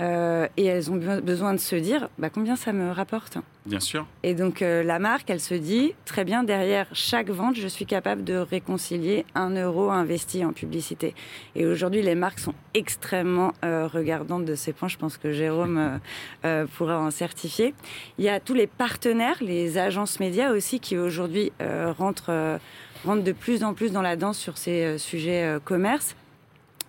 Euh, 0.00 0.48
et 0.56 0.64
elles 0.64 0.90
ont 0.90 0.96
besoin 0.96 1.54
de 1.54 1.60
se 1.60 1.76
dire 1.76 2.08
bah, 2.18 2.30
combien 2.30 2.56
ça 2.56 2.72
me 2.72 2.90
rapporte. 2.90 3.38
Bien 3.66 3.78
sûr. 3.78 4.06
Et 4.24 4.34
donc 4.34 4.60
euh, 4.60 4.82
la 4.82 4.98
marque, 4.98 5.30
elle 5.30 5.40
se 5.40 5.54
dit 5.54 5.92
très 6.04 6.24
bien, 6.24 6.42
derrière 6.42 6.86
chaque 6.92 7.30
vente, 7.30 7.56
je 7.56 7.68
suis 7.68 7.86
capable 7.86 8.24
de 8.24 8.34
réconcilier 8.34 9.24
un 9.34 9.50
euro 9.50 9.90
investi 9.90 10.44
en 10.44 10.52
publicité. 10.52 11.14
Et 11.54 11.66
aujourd'hui, 11.66 12.02
les 12.02 12.16
marques 12.16 12.40
sont 12.40 12.54
extrêmement 12.74 13.52
euh, 13.64 13.86
regardantes 13.86 14.44
de 14.44 14.56
ces 14.56 14.72
points. 14.72 14.88
Je 14.88 14.96
pense 14.96 15.16
que 15.16 15.32
Jérôme 15.32 16.00
pourra 16.76 16.98
en 16.98 17.10
certifier. 17.10 17.74
Il 18.18 18.24
y 18.24 18.28
a 18.28 18.40
tous 18.40 18.54
les 18.54 18.66
partenaires, 18.66 19.36
les 19.40 19.78
agences 19.78 20.18
médias 20.18 20.50
aussi, 20.52 20.80
qui 20.80 20.98
aujourd'hui 20.98 21.52
rentrent, 21.98 22.58
rentrent 23.04 23.24
de 23.24 23.32
plus 23.32 23.64
en 23.64 23.74
plus 23.74 23.92
dans 23.92 24.02
la 24.02 24.16
danse 24.16 24.38
sur 24.38 24.58
ces 24.58 24.98
sujets 24.98 25.58
commerce 25.64 26.14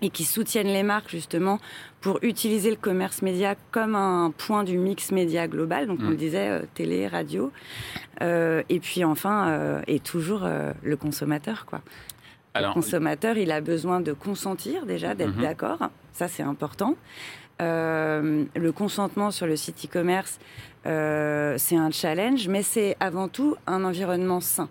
et 0.03 0.10
qui 0.10 0.25
soutiennent 0.25 0.67
les 0.67 0.84
marques 0.84 1.10
justement 1.10 1.60
pour 2.01 2.20
utiliser 2.22 2.70
le 2.70 2.75
commerce 2.75 3.22
média 3.22 3.55
comme 3.72 3.96
un 3.96 4.32
point 4.38 4.65
du 4.65 4.77
mix 4.77 5.12
média 5.12 5.48
global. 5.48 5.88
Donc 5.88 6.00
on 6.01 6.10
le 6.10 6.15
mm. 6.15 6.17
disait, 6.17 6.50
euh, 6.50 6.60
télé, 6.74 7.08
radio. 7.08 7.51
Euh, 8.22 8.62
et 8.67 8.79
puis 8.79 9.05
enfin, 9.05 9.48
euh, 9.48 9.82
et 9.88 10.00
toujours 10.00 10.48
le 10.84 10.98
consommateur. 10.98 11.65
Quoi. 11.65 11.82
le 12.55 12.74
consommateur, 12.74 13.38
il 13.38 13.51
a 13.51 13.62
besoin 13.62 14.01
de 14.01 14.12
consentir 14.12 14.86
déjà, 14.86 15.15
d'être 15.15 15.38
mm-hmm. 15.38 15.41
d'accord. 15.41 15.79
Ça, 16.12 16.27
c'est 16.27 16.43
important. 16.43 16.96
le 17.60 18.72
consentement 18.72 19.32
sur 19.32 19.48
le 19.48 19.55
site 19.55 19.86
e-commerce, 19.86 20.39
c'est 20.84 21.77
un 21.77 21.91
challenge, 21.91 22.50
mais 22.50 22.63
c'est 22.63 22.98
avant 23.00 23.29
tout 23.29 23.55
un 23.65 23.86
environnement 23.86 24.41
sain. 24.41 24.67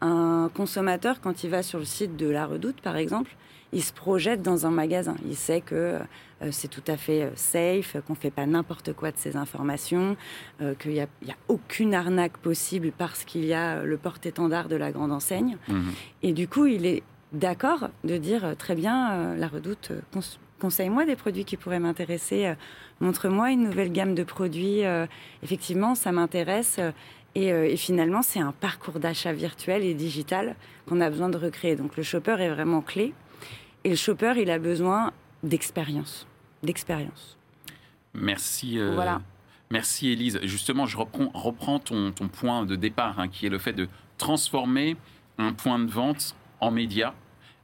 Un 0.00 0.50
consommateur, 0.54 1.20
quand 1.20 1.44
il 1.44 1.50
va 1.50 1.62
sur 1.62 1.78
le 1.78 1.84
site 1.84 2.16
de 2.16 2.28
La 2.28 2.46
Redoute, 2.46 2.80
par 2.80 2.96
exemple, 2.96 3.36
il 3.72 3.82
se 3.82 3.92
projette 3.92 4.42
dans 4.42 4.66
un 4.66 4.70
magasin. 4.70 5.16
Il 5.26 5.36
sait 5.36 5.60
que 5.60 5.98
euh, 6.42 6.48
c'est 6.50 6.68
tout 6.68 6.82
à 6.86 6.96
fait 6.96 7.24
euh, 7.24 7.30
safe, 7.34 7.96
qu'on 8.06 8.14
ne 8.14 8.18
fait 8.18 8.30
pas 8.30 8.46
n'importe 8.46 8.92
quoi 8.92 9.10
de 9.10 9.18
ces 9.18 9.36
informations, 9.36 10.16
euh, 10.60 10.74
qu'il 10.74 10.92
n'y 10.92 11.00
a, 11.00 11.08
aucune 11.48 11.94
arnaque 11.94 12.38
possible 12.38 12.92
parce 12.96 13.24
qu'il 13.24 13.44
y 13.44 13.52
a 13.52 13.82
le 13.82 13.96
porte-étendard 13.96 14.68
de 14.68 14.76
la 14.76 14.90
grande 14.90 15.12
enseigne. 15.12 15.56
Mhm. 15.68 15.92
Et 16.22 16.32
du 16.32 16.48
coup, 16.48 16.66
il 16.66 16.86
est 16.86 17.02
d'accord 17.32 17.90
de 18.04 18.16
dire 18.16 18.54
très 18.56 18.74
bien, 18.74 19.34
la 19.34 19.48
redoute, 19.48 19.92
conseille-moi 20.58 21.04
des 21.04 21.16
produits 21.16 21.44
qui 21.44 21.58
pourraient 21.58 21.78
m'intéresser, 21.78 22.54
montre-moi 23.00 23.50
une 23.50 23.64
nouvelle 23.64 23.92
gamme 23.92 24.14
de 24.14 24.24
produits. 24.24 24.80
effectivement, 25.42 25.94
ça 25.94 26.10
m'intéresse. 26.10 26.80
Et, 27.40 27.76
finalement, 27.76 28.22
c'est 28.22 28.40
un 28.40 28.50
parcours 28.50 28.98
d'achat 28.98 29.32
virtuel 29.32 29.84
et 29.84 29.94
digital 29.94 30.56
qu'on 30.86 31.00
a 31.00 31.08
besoin 31.08 31.28
de 31.28 31.36
recréer. 31.36 31.76
Donc 31.76 31.96
le 31.96 32.02
shopper 32.02 32.36
est 32.40 32.50
vraiment 32.50 32.80
clé. 32.80 33.14
Et 33.84 33.90
le 33.90 33.96
shopper, 33.96 34.34
il 34.38 34.50
a 34.50 34.58
besoin 34.58 35.12
d'expérience. 35.44 36.26
D'expérience. 36.64 37.38
Merci. 38.12 38.78
Euh, 38.78 38.92
voilà. 38.94 39.20
Merci 39.70 40.10
Elise. 40.10 40.40
Justement, 40.42 40.86
je 40.86 40.96
reprends, 40.96 41.30
reprends 41.32 41.78
ton, 41.78 42.10
ton, 42.10 42.26
point 42.26 42.66
de 42.66 42.74
départ, 42.74 43.20
hein, 43.20 43.28
qui 43.28 43.46
est 43.46 43.50
le 43.50 43.58
fait 43.58 43.72
de 43.72 43.88
transformer 44.16 44.96
un 45.36 45.52
point 45.52 45.78
de 45.78 45.90
vente 45.90 46.34
en 46.60 46.72
média 46.72 47.14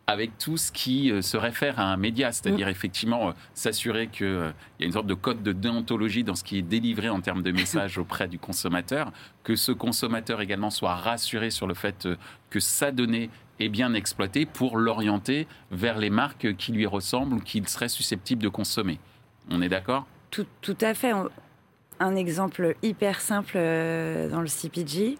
avec 0.06 0.37
tout 0.38 0.56
ce 0.56 0.70
qui 0.70 1.11
euh, 1.11 1.23
se 1.23 1.37
réfère 1.37 1.78
à 1.78 1.84
un 1.84 1.96
média, 1.96 2.30
c'est-à-dire 2.30 2.66
mm. 2.66 2.70
effectivement 2.70 3.28
euh, 3.28 3.32
s'assurer 3.54 4.08
qu'il 4.08 4.52
y 4.80 4.82
a 4.82 4.87
une 4.87 4.92
sorte 4.92 5.06
de 5.06 5.14
code 5.14 5.42
de 5.42 5.52
déontologie 5.52 6.25
dans 6.25 6.34
ce 6.34 6.44
qui 6.44 6.58
est 6.58 6.62
délivré 6.62 7.08
en 7.08 7.20
termes 7.20 7.42
de 7.42 7.50
messages 7.52 7.99
auprès 7.99 8.28
du 8.28 8.38
consommateur, 8.38 9.12
que 9.42 9.56
ce 9.56 9.73
consommateur 9.73 10.40
également 10.40 10.70
soit 10.70 10.94
rassuré 10.94 11.50
sur 11.50 11.66
le 11.66 11.75
fait 11.75 12.08
que 12.50 12.61
sa 12.61 12.90
donnée 12.92 13.30
est 13.61 13.68
bien 13.68 13.94
exploité 13.94 14.46
pour 14.46 14.76
l'orienter 14.76 15.46
vers 15.70 15.99
les 15.99 16.11
marques 16.11 16.56
qui 16.56 16.73
lui 16.73 16.87
ressemblent 16.87 17.34
ou 17.34 17.40
qu'il 17.40 17.68
serait 17.68 17.88
susceptible 17.88 18.42
de 18.42 18.49
consommer. 18.49 18.99
On 19.50 19.62
est 19.62 19.68
d'accord? 19.68 20.06
Tout, 20.30 20.46
tout, 20.61 20.76
à 20.80 20.94
fait. 20.94 21.12
Un 22.00 22.16
exemple 22.16 22.75
hyper 22.82 23.20
simple 23.20 23.54
euh, 23.56 24.28
dans 24.28 24.40
le 24.40 24.49
CPG. 24.49 25.16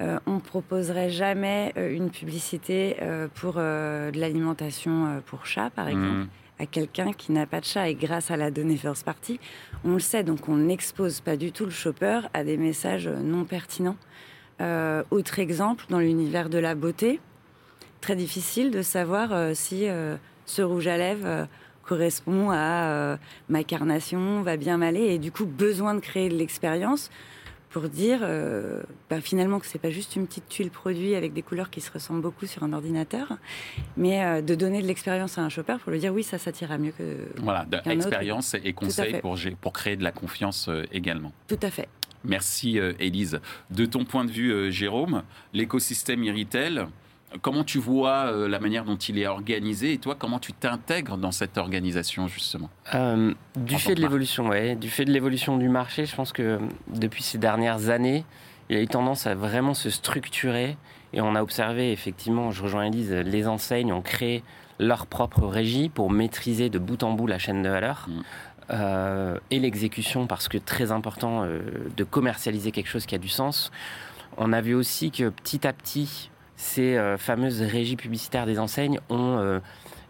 Euh, 0.00 0.18
on 0.26 0.34
ne 0.34 0.40
proposerait 0.40 1.10
jamais 1.10 1.72
euh, 1.76 1.92
une 1.92 2.10
publicité 2.10 2.96
pour 3.34 3.54
de 3.54 4.18
l'alimentation 4.18 5.22
pour 5.26 5.46
chat, 5.46 5.70
par 5.70 5.88
exemple, 5.88 6.06
mmh. 6.06 6.28
à 6.60 6.66
quelqu'un 6.66 7.12
qui 7.12 7.32
n'a 7.32 7.46
pas 7.46 7.60
de 7.60 7.64
chat. 7.64 7.88
Et 7.88 7.94
grâce 7.94 8.30
à 8.30 8.36
la 8.36 8.50
donnée 8.50 8.76
first 8.76 9.04
party, 9.04 9.40
on 9.84 9.94
le 9.94 10.00
sait, 10.00 10.22
donc 10.22 10.48
on 10.48 10.56
n'expose 10.56 11.20
pas 11.20 11.36
du 11.36 11.52
tout 11.52 11.64
le 11.64 11.70
shopper 11.70 12.20
à 12.34 12.44
des 12.44 12.56
messages 12.56 13.08
non 13.08 13.44
pertinents. 13.44 13.96
autre 15.10 15.38
exemple, 15.38 15.84
dans 15.88 16.00
l'univers 16.00 16.48
de 16.48 16.58
la 16.58 16.74
beauté, 16.74 17.20
très 18.00 18.16
difficile 18.16 18.70
de 18.70 18.82
savoir 18.82 19.32
euh, 19.32 19.52
si 19.54 19.88
euh, 19.88 20.16
ce 20.46 20.62
rouge 20.62 20.86
à 20.86 20.96
lèvres 20.96 21.26
euh, 21.26 21.44
correspond 21.82 22.50
à 22.50 23.16
ma 23.48 23.64
carnation, 23.64 24.42
va 24.42 24.58
bien 24.58 24.76
m'aller, 24.76 25.06
et 25.14 25.18
du 25.18 25.32
coup 25.32 25.46
besoin 25.46 25.94
de 25.94 26.00
créer 26.00 26.28
de 26.28 26.34
l'expérience 26.34 27.10
pour 27.70 27.88
dire 27.88 28.20
bah, 29.10 29.20
finalement 29.20 29.58
que 29.58 29.66
c'est 29.66 29.78
pas 29.78 29.90
juste 29.90 30.16
une 30.16 30.26
petite 30.26 30.48
tuile 30.48 30.70
produit 30.70 31.14
avec 31.14 31.32
des 31.32 31.42
couleurs 31.42 31.70
qui 31.70 31.80
se 31.80 31.90
ressemblent 31.90 32.22
beaucoup 32.22 32.46
sur 32.46 32.62
un 32.62 32.72
ordinateur, 32.72 33.36
mais 33.96 34.42
de 34.42 34.54
donner 34.54 34.82
de 34.82 34.86
l'expérience 34.86 35.38
à 35.38 35.42
un 35.42 35.48
shopper 35.48 35.76
pour 35.82 35.92
lui 35.92 35.98
dire 35.98 36.12
oui 36.12 36.22
ça 36.22 36.38
s'attira 36.38 36.78
mieux 36.78 36.92
que 36.92 37.28
voilà 37.36 37.66
expérience 37.86 38.54
et 38.54 38.72
conseils 38.72 39.20
pour 39.20 39.36
pour 39.60 39.72
créer 39.72 39.96
de 39.96 40.04
la 40.04 40.12
confiance 40.12 40.70
également. 40.92 41.32
Tout 41.46 41.60
à 41.62 41.70
fait. 41.70 41.88
Merci 42.24 42.78
Élise. 42.98 43.40
De 43.70 43.86
ton 43.86 44.04
point 44.04 44.24
de 44.24 44.30
vue 44.30 44.72
Jérôme, 44.72 45.22
l'écosystème 45.52 46.24
e-retail 46.28 46.86
Comment 47.42 47.62
tu 47.62 47.78
vois 47.78 48.32
euh, 48.32 48.48
la 48.48 48.58
manière 48.58 48.84
dont 48.84 48.96
il 48.96 49.18
est 49.18 49.26
organisé 49.26 49.92
et 49.92 49.98
toi, 49.98 50.14
comment 50.18 50.38
tu 50.38 50.54
t'intègres 50.54 51.18
dans 51.18 51.30
cette 51.30 51.58
organisation 51.58 52.26
justement 52.26 52.70
euh, 52.94 53.34
Du 53.54 53.76
fait 53.76 53.94
de 53.94 54.00
l'évolution, 54.00 54.48
ouais, 54.48 54.76
du 54.76 54.88
fait 54.88 55.04
de 55.04 55.12
l'évolution 55.12 55.58
du 55.58 55.68
marché, 55.68 56.06
je 56.06 56.16
pense 56.16 56.32
que 56.32 56.58
depuis 56.88 57.22
ces 57.22 57.36
dernières 57.36 57.90
années, 57.90 58.24
il 58.70 58.76
a 58.76 58.80
eu 58.80 58.86
tendance 58.86 59.26
à 59.26 59.34
vraiment 59.34 59.74
se 59.74 59.90
structurer 59.90 60.78
et 61.12 61.20
on 61.20 61.34
a 61.34 61.42
observé 61.42 61.92
effectivement, 61.92 62.50
je 62.50 62.62
rejoins 62.62 62.84
Elise, 62.84 63.12
les 63.12 63.46
enseignes 63.46 63.92
ont 63.92 64.02
créé 64.02 64.42
leur 64.78 65.06
propre 65.06 65.46
régie 65.46 65.90
pour 65.90 66.10
maîtriser 66.10 66.70
de 66.70 66.78
bout 66.78 67.02
en 67.02 67.12
bout 67.12 67.26
la 67.26 67.38
chaîne 67.38 67.62
de 67.62 67.68
valeur. 67.68 68.06
Mm. 68.08 68.20
Euh, 68.70 69.38
et 69.50 69.60
l'exécution 69.60 70.26
parce 70.26 70.48
que 70.48 70.58
très 70.58 70.92
important 70.92 71.46
de 71.96 72.04
commercialiser 72.04 72.70
quelque 72.70 72.88
chose 72.88 73.06
qui 73.06 73.14
a 73.14 73.18
du 73.18 73.28
sens. 73.28 73.70
On 74.36 74.52
a 74.52 74.60
vu 74.60 74.74
aussi 74.74 75.10
que 75.10 75.30
petit 75.30 75.66
à 75.66 75.72
petit, 75.72 76.30
ces 76.58 76.96
euh, 76.96 77.16
fameuses 77.16 77.62
régies 77.62 77.94
publicitaires 77.94 78.44
des 78.44 78.58
enseignes 78.58 78.98
ont 79.10 79.38
euh, 79.38 79.60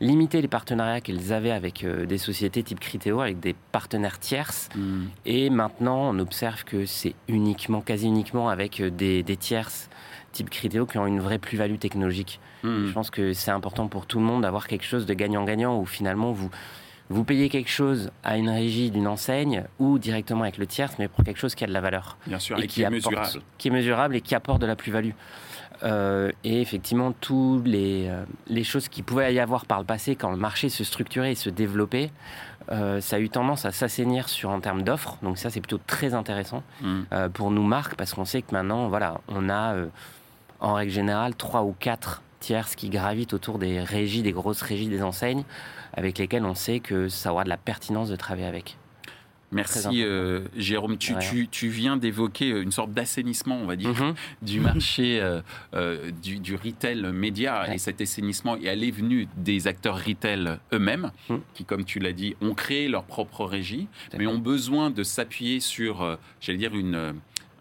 limité 0.00 0.40
les 0.40 0.48
partenariats 0.48 1.02
qu'elles 1.02 1.34
avaient 1.34 1.50
avec 1.50 1.84
euh, 1.84 2.06
des 2.06 2.16
sociétés 2.16 2.62
type 2.62 2.80
Criteo, 2.80 3.20
avec 3.20 3.38
des 3.38 3.54
partenaires 3.70 4.18
tierces. 4.18 4.70
Hmm. 4.74 5.04
Et 5.26 5.50
maintenant, 5.50 6.08
on 6.08 6.18
observe 6.18 6.64
que 6.64 6.86
c'est 6.86 7.14
uniquement, 7.28 7.82
quasi 7.82 8.06
uniquement 8.06 8.48
avec 8.48 8.82
des, 8.82 9.22
tierces 9.38 9.90
type 10.32 10.48
Criteo 10.48 10.86
qui 10.86 10.96
ont 10.96 11.06
une 11.06 11.20
vraie 11.20 11.38
plus-value 11.38 11.76
technologique. 11.76 12.40
Hmm. 12.62 12.86
Je 12.86 12.92
pense 12.92 13.10
que 13.10 13.34
c'est 13.34 13.50
important 13.50 13.86
pour 13.88 14.06
tout 14.06 14.18
le 14.18 14.24
monde 14.24 14.42
d'avoir 14.42 14.68
quelque 14.68 14.86
chose 14.86 15.04
de 15.04 15.12
gagnant-gagnant 15.12 15.78
où 15.78 15.84
finalement 15.84 16.32
vous, 16.32 16.48
vous 17.10 17.24
payez 17.24 17.50
quelque 17.50 17.70
chose 17.70 18.10
à 18.24 18.38
une 18.38 18.48
régie 18.48 18.90
d'une 18.90 19.06
enseigne 19.06 19.64
ou 19.78 19.98
directement 19.98 20.44
avec 20.44 20.56
le 20.56 20.66
tierce, 20.66 20.94
mais 20.98 21.08
pour 21.08 21.24
quelque 21.24 21.38
chose 21.38 21.54
qui 21.54 21.64
a 21.64 21.66
de 21.66 21.74
la 21.74 21.82
valeur. 21.82 22.16
Bien 22.26 22.38
sûr, 22.38 22.58
et, 22.58 22.66
qui, 22.66 22.80
est 22.80 22.88
mesurable. 22.88 23.42
Qui 23.58 23.68
est 23.68 23.70
mesurable 23.70 24.16
et 24.16 24.22
qui 24.22 24.34
apporte 24.34 24.62
de 24.62 24.66
la 24.66 24.76
plus-value. 24.76 25.12
Euh, 25.82 26.30
et 26.44 26.60
effectivement, 26.60 27.12
toutes 27.12 27.66
les, 27.66 28.08
euh, 28.08 28.24
les, 28.48 28.64
choses 28.64 28.88
qui 28.88 29.02
pouvaient 29.02 29.32
y 29.32 29.40
avoir 29.40 29.66
par 29.66 29.78
le 29.78 29.84
passé, 29.84 30.16
quand 30.16 30.30
le 30.30 30.36
marché 30.36 30.68
se 30.68 30.84
structurait 30.84 31.32
et 31.32 31.34
se 31.34 31.50
développait, 31.50 32.10
euh, 32.70 33.00
ça 33.00 33.16
a 33.16 33.18
eu 33.18 33.28
tendance 33.28 33.64
à 33.64 33.72
s'assainir 33.72 34.28
sur 34.28 34.50
en 34.50 34.60
termes 34.60 34.82
d'offres. 34.82 35.18
Donc 35.22 35.38
ça, 35.38 35.50
c'est 35.50 35.60
plutôt 35.60 35.80
très 35.86 36.14
intéressant 36.14 36.62
mm. 36.82 37.28
pour 37.32 37.50
nous 37.50 37.62
marques 37.62 37.94
parce 37.94 38.12
qu'on 38.14 38.24
sait 38.24 38.42
que 38.42 38.52
maintenant, 38.52 38.88
voilà, 38.88 39.20
on 39.28 39.48
a 39.48 39.74
en 40.60 40.74
règle 40.74 40.92
générale 40.92 41.34
trois 41.34 41.62
ou 41.62 41.74
quatre 41.78 42.22
tierces 42.40 42.74
qui 42.74 42.88
gravitent 42.88 43.32
autour 43.32 43.58
des 43.58 43.80
régies, 43.80 44.22
des 44.22 44.32
grosses 44.32 44.62
régies 44.62 44.88
des 44.88 45.02
enseignes, 45.02 45.44
avec 45.94 46.18
lesquelles 46.18 46.44
on 46.44 46.54
sait 46.54 46.80
que 46.80 47.08
ça 47.08 47.32
aura 47.32 47.44
de 47.44 47.48
la 47.48 47.56
pertinence 47.56 48.10
de 48.10 48.16
travailler 48.16 48.46
avec. 48.46 48.76
Merci 49.50 50.02
euh, 50.02 50.40
Jérôme. 50.56 50.98
Tu, 50.98 51.48
tu, 51.50 51.68
viens 51.68 51.96
d'évoquer 51.96 52.48
une 52.48 52.72
sorte 52.72 52.92
d'assainissement, 52.92 53.56
on 53.56 53.66
va 53.66 53.76
dire, 53.76 53.90
mhm. 53.90 54.14
du 54.42 54.60
marché 54.60 55.20
euh, 55.20 55.40
euh, 55.74 56.10
du, 56.10 56.54
retail 56.54 57.02
média. 57.12 57.72
Et 57.74 57.78
cet 57.78 58.00
assainissement 58.00 58.56
est 58.56 58.68
allé 58.68 58.90
venu 58.90 59.26
des 59.36 59.66
acteurs 59.66 59.98
retail 60.04 60.58
eux-mêmes, 60.72 61.10
mhm. 61.28 61.40
qui, 61.54 61.64
comme 61.64 61.84
tu 61.84 61.98
l'as 61.98 62.12
dit, 62.12 62.36
ont 62.40 62.54
créé 62.54 62.88
leur 62.88 63.04
propre 63.04 63.44
régie, 63.44 63.88
mais 64.16 64.26
ont 64.26 64.38
besoin 64.38 64.90
de 64.90 65.02
s'appuyer 65.02 65.60
sur, 65.60 66.18
j'allais 66.40 66.58
dire, 66.58 66.74
une 66.74 67.14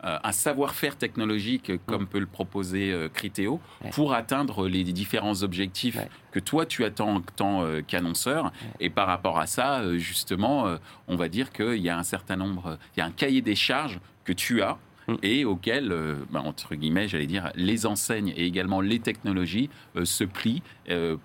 euh, 0.04 0.20
un 0.24 0.32
savoir-faire 0.32 0.96
technologique 0.96 1.72
comme 1.88 2.04
mm. 2.04 2.08
peut 2.08 2.20
le 2.20 2.28
proposer 2.28 2.92
euh, 2.92 3.10
Criteo 3.10 3.60
pour 3.94 4.14
atteindre 4.14 4.68
les 4.68 4.84
différents 4.84 5.42
objectifs 5.42 5.98
que 6.32 6.40
toi 6.40 6.68
tu 6.68 6.86
attends 6.86 7.16
en 7.16 7.22
tant 7.22 7.64
euh, 7.64 7.82
qu'annonceur. 7.82 8.52
Et 8.80 8.92
par 8.92 9.08
rapport 9.08 9.40
à 9.40 9.48
ça, 9.48 9.98
justement, 9.98 10.78
on 11.08 11.16
va 11.16 11.30
dire 11.30 11.52
qu'il 11.52 11.78
y 11.78 11.90
a 11.90 11.98
un 11.98 12.04
certain 12.04 12.36
nombre, 12.36 12.78
il 12.96 13.00
y 13.00 13.02
a 13.02 13.06
un 13.06 13.12
cahier 13.12 13.42
des 13.42 13.56
charges 13.56 14.00
que 14.24 14.34
tu 14.34 14.62
as 14.62 14.78
mm. 15.08 15.16
et 15.24 15.46
auquel, 15.46 15.94
bah, 16.32 16.42
entre 16.46 16.76
guillemets, 16.76 17.08
j'allais 17.08 17.28
dire, 17.28 17.52
les 17.56 17.86
enseignes 17.86 18.34
et 18.36 18.46
également 18.46 18.82
les 18.82 19.00
technologies 19.00 19.70
se 20.04 20.24
plient 20.24 20.62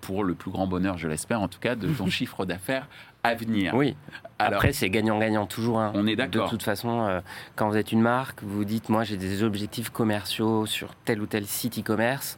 pour 0.01 0.23
le 0.23 0.33
plus 0.33 0.51
grand 0.51 0.67
bonheur, 0.67 0.97
je 0.97 1.07
l'espère 1.07 1.41
en 1.41 1.47
tout 1.47 1.59
cas, 1.59 1.75
de 1.75 1.87
ton 1.97 2.07
chiffre 2.07 2.45
d'affaires 2.45 2.87
à 3.23 3.35
venir. 3.35 3.73
Oui. 3.73 3.95
Après, 4.37 4.73
c'est 4.73 4.89
gagnant-gagnant 4.89 5.45
toujours. 5.45 5.79
Hein. 5.79 5.93
On 5.95 6.05
est 6.05 6.15
d'accord. 6.15 6.45
De 6.45 6.49
toute 6.49 6.63
façon, 6.63 7.01
euh, 7.07 7.21
quand 7.55 7.69
vous 7.69 7.77
êtes 7.77 7.91
une 7.91 8.01
marque, 8.01 8.43
vous 8.43 8.65
dites 8.65 8.89
moi 8.89 9.03
j'ai 9.03 9.17
des 9.17 9.43
objectifs 9.43 9.89
commerciaux 9.89 10.65
sur 10.65 10.93
tel 11.05 11.21
ou 11.21 11.25
tel 11.25 11.45
site 11.45 11.79
e-commerce, 11.79 12.37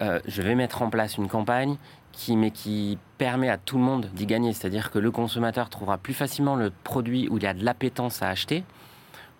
euh, 0.00 0.20
je 0.26 0.40
vais 0.40 0.54
mettre 0.54 0.80
en 0.82 0.88
place 0.88 1.18
une 1.18 1.28
campagne 1.28 1.76
qui, 2.12 2.36
mais 2.36 2.50
qui 2.50 2.98
permet 3.18 3.50
à 3.50 3.58
tout 3.58 3.76
le 3.76 3.84
monde 3.84 4.08
d'y 4.14 4.26
gagner. 4.26 4.52
C'est-à-dire 4.52 4.90
que 4.90 4.98
le 4.98 5.10
consommateur 5.10 5.68
trouvera 5.68 5.98
plus 5.98 6.14
facilement 6.14 6.56
le 6.56 6.72
produit 6.84 7.28
où 7.28 7.36
il 7.36 7.42
y 7.42 7.46
a 7.46 7.54
de 7.54 7.64
l'appétence 7.64 8.22
à 8.22 8.28
acheter. 8.28 8.64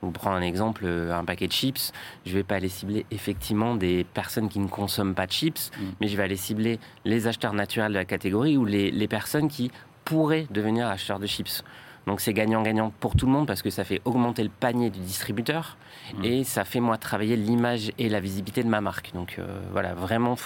On 0.02 0.11
prend 0.11 0.32
un 0.32 0.42
exemple, 0.42 0.82
euh, 0.85 1.16
un 1.16 1.25
paquet 1.25 1.47
de 1.47 1.52
chips. 1.52 1.92
Je 2.26 2.30
ne 2.30 2.37
vais 2.37 2.42
pas 2.42 2.56
aller 2.56 2.68
cibler 2.68 3.06
effectivement 3.11 3.75
des 3.75 4.04
personnes 4.04 4.49
qui 4.49 4.59
ne 4.59 4.68
consomment 4.68 5.14
pas 5.14 5.26
de 5.26 5.32
chips, 5.32 5.71
mm. 5.71 5.85
mais 6.00 6.09
je 6.09 6.16
vais 6.16 6.25
aller 6.25 6.37
cibler 6.37 6.80
les 7.04 7.26
acheteurs 7.26 7.54
naturels 7.54 7.92
de 7.92 7.99
la 7.99 8.04
catégorie 8.04 8.56
ou 8.56 8.64
les, 8.64 8.90
les 8.90 9.09
personnes 9.09 9.49
qui 9.49 9.71
pourraient 10.04 10.47
devenir 10.50 10.88
acheteurs 10.88 11.18
de 11.18 11.26
chips. 11.26 11.62
Donc 12.06 12.21
c'est 12.21 12.32
gagnant-gagnant 12.32 12.92
pour 13.00 13.14
tout 13.14 13.26
le 13.26 13.32
monde 13.32 13.47
parce 13.47 13.62
que 13.62 13.71
ça 13.71 13.85
fait 13.85 14.00
augmenter 14.04 14.42
le 14.42 14.49
panier 14.49 14.90
du 14.90 15.00
distributeur 15.00 15.76
mmh. 16.14 16.25
et 16.25 16.44
ça 16.44 16.64
fait 16.64 16.80
moi 16.80 16.99
travailler 16.99 17.37
l'image 17.37 17.92
et 17.99 18.09
la 18.09 18.21
visibilité 18.21 18.62
de 18.64 18.68
ma 18.68 18.80
marque. 18.80 19.12
Donc 19.14 19.37
euh, 19.38 19.61
voilà, 19.71 19.94
vraiment, 19.94 20.37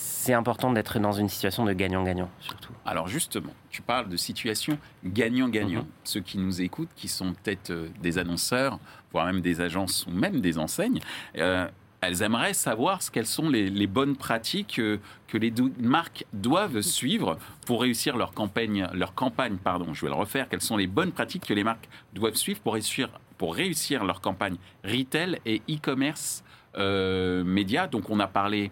c'est 0.00 0.32
important 0.32 0.72
d'être 0.72 0.98
dans 1.00 1.12
une 1.12 1.28
situation 1.28 1.64
de 1.64 1.72
gagnant-gagnant 1.72 2.30
surtout. 2.38 2.72
Alors 2.86 3.08
justement, 3.08 3.52
tu 3.68 3.82
parles 3.82 4.08
de 4.08 4.16
situation 4.16 4.78
gagnant-gagnant. 5.04 5.82
Mmh. 5.82 6.04
Ceux 6.04 6.20
qui 6.20 6.38
nous 6.38 6.62
écoutent, 6.62 6.90
qui 6.94 7.08
sont 7.08 7.32
peut-être 7.32 7.70
euh, 7.70 7.88
des 8.00 8.18
annonceurs, 8.18 8.78
voire 9.12 9.26
même 9.26 9.40
des 9.40 9.60
agences 9.60 10.06
ou 10.06 10.10
même 10.10 10.40
des 10.40 10.58
enseignes, 10.58 11.00
euh, 11.36 11.66
elles 12.00 12.22
aimeraient 12.22 12.54
savoir 12.54 13.00
quelles 13.12 13.26
sont 13.26 13.48
les, 13.48 13.86
bonnes 13.88 14.16
pratiques 14.16 14.78
euh, 14.78 14.98
que 15.26 15.36
les 15.36 15.52
marques 15.80 16.24
doivent 16.32 16.80
suivre 16.80 17.38
pour 17.66 17.82
réussir 17.82 18.16
leur 18.16 18.32
campagne, 18.32 18.88
leur 18.94 19.14
campagne, 19.14 19.56
pardon, 19.56 19.94
je 19.94 20.02
vais 20.02 20.10
le 20.10 20.16
refaire, 20.16 20.48
quelles 20.48 20.60
sont 20.60 20.76
les 20.76 20.86
bonnes 20.86 21.12
pratiques 21.12 21.46
que 21.46 21.54
les 21.54 21.64
marques 21.64 21.88
doivent 22.14 22.36
suivre 22.36 22.60
pour 22.60 22.74
réussir, 22.74 23.08
pour 23.36 23.54
réussir 23.54 24.04
leur 24.04 24.20
campagne 24.20 24.56
retail 24.84 25.40
et 25.44 25.60
e-commerce 25.68 26.44
euh, 26.76 27.42
média. 27.44 27.86
Donc 27.86 28.10
on 28.10 28.20
a 28.20 28.28
parlé 28.28 28.70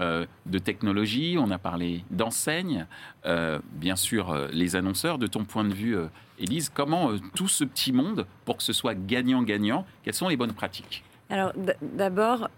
euh, 0.00 0.26
de 0.46 0.58
technologie, 0.58 1.36
on 1.38 1.50
a 1.50 1.58
parlé 1.58 2.04
d'enseigne, 2.10 2.86
bien 3.72 3.96
sûr 3.96 4.48
les 4.52 4.76
annonceurs. 4.76 5.18
De 5.18 5.26
ton 5.26 5.44
point 5.44 5.64
de 5.64 5.74
vue, 5.74 5.96
Élise, 6.38 6.70
comment 6.70 7.12
tout 7.34 7.48
ce 7.48 7.64
petit 7.64 7.92
monde, 7.92 8.26
pour 8.44 8.56
que 8.56 8.62
ce 8.62 8.72
soit 8.72 8.94
gagnant-gagnant, 8.94 9.84
quelles 10.02 10.14
sont 10.14 10.28
les 10.28 10.36
bonnes 10.36 10.52
pratiques? 10.52 11.04
Alors 11.30 11.52
d'abord, 11.82 12.48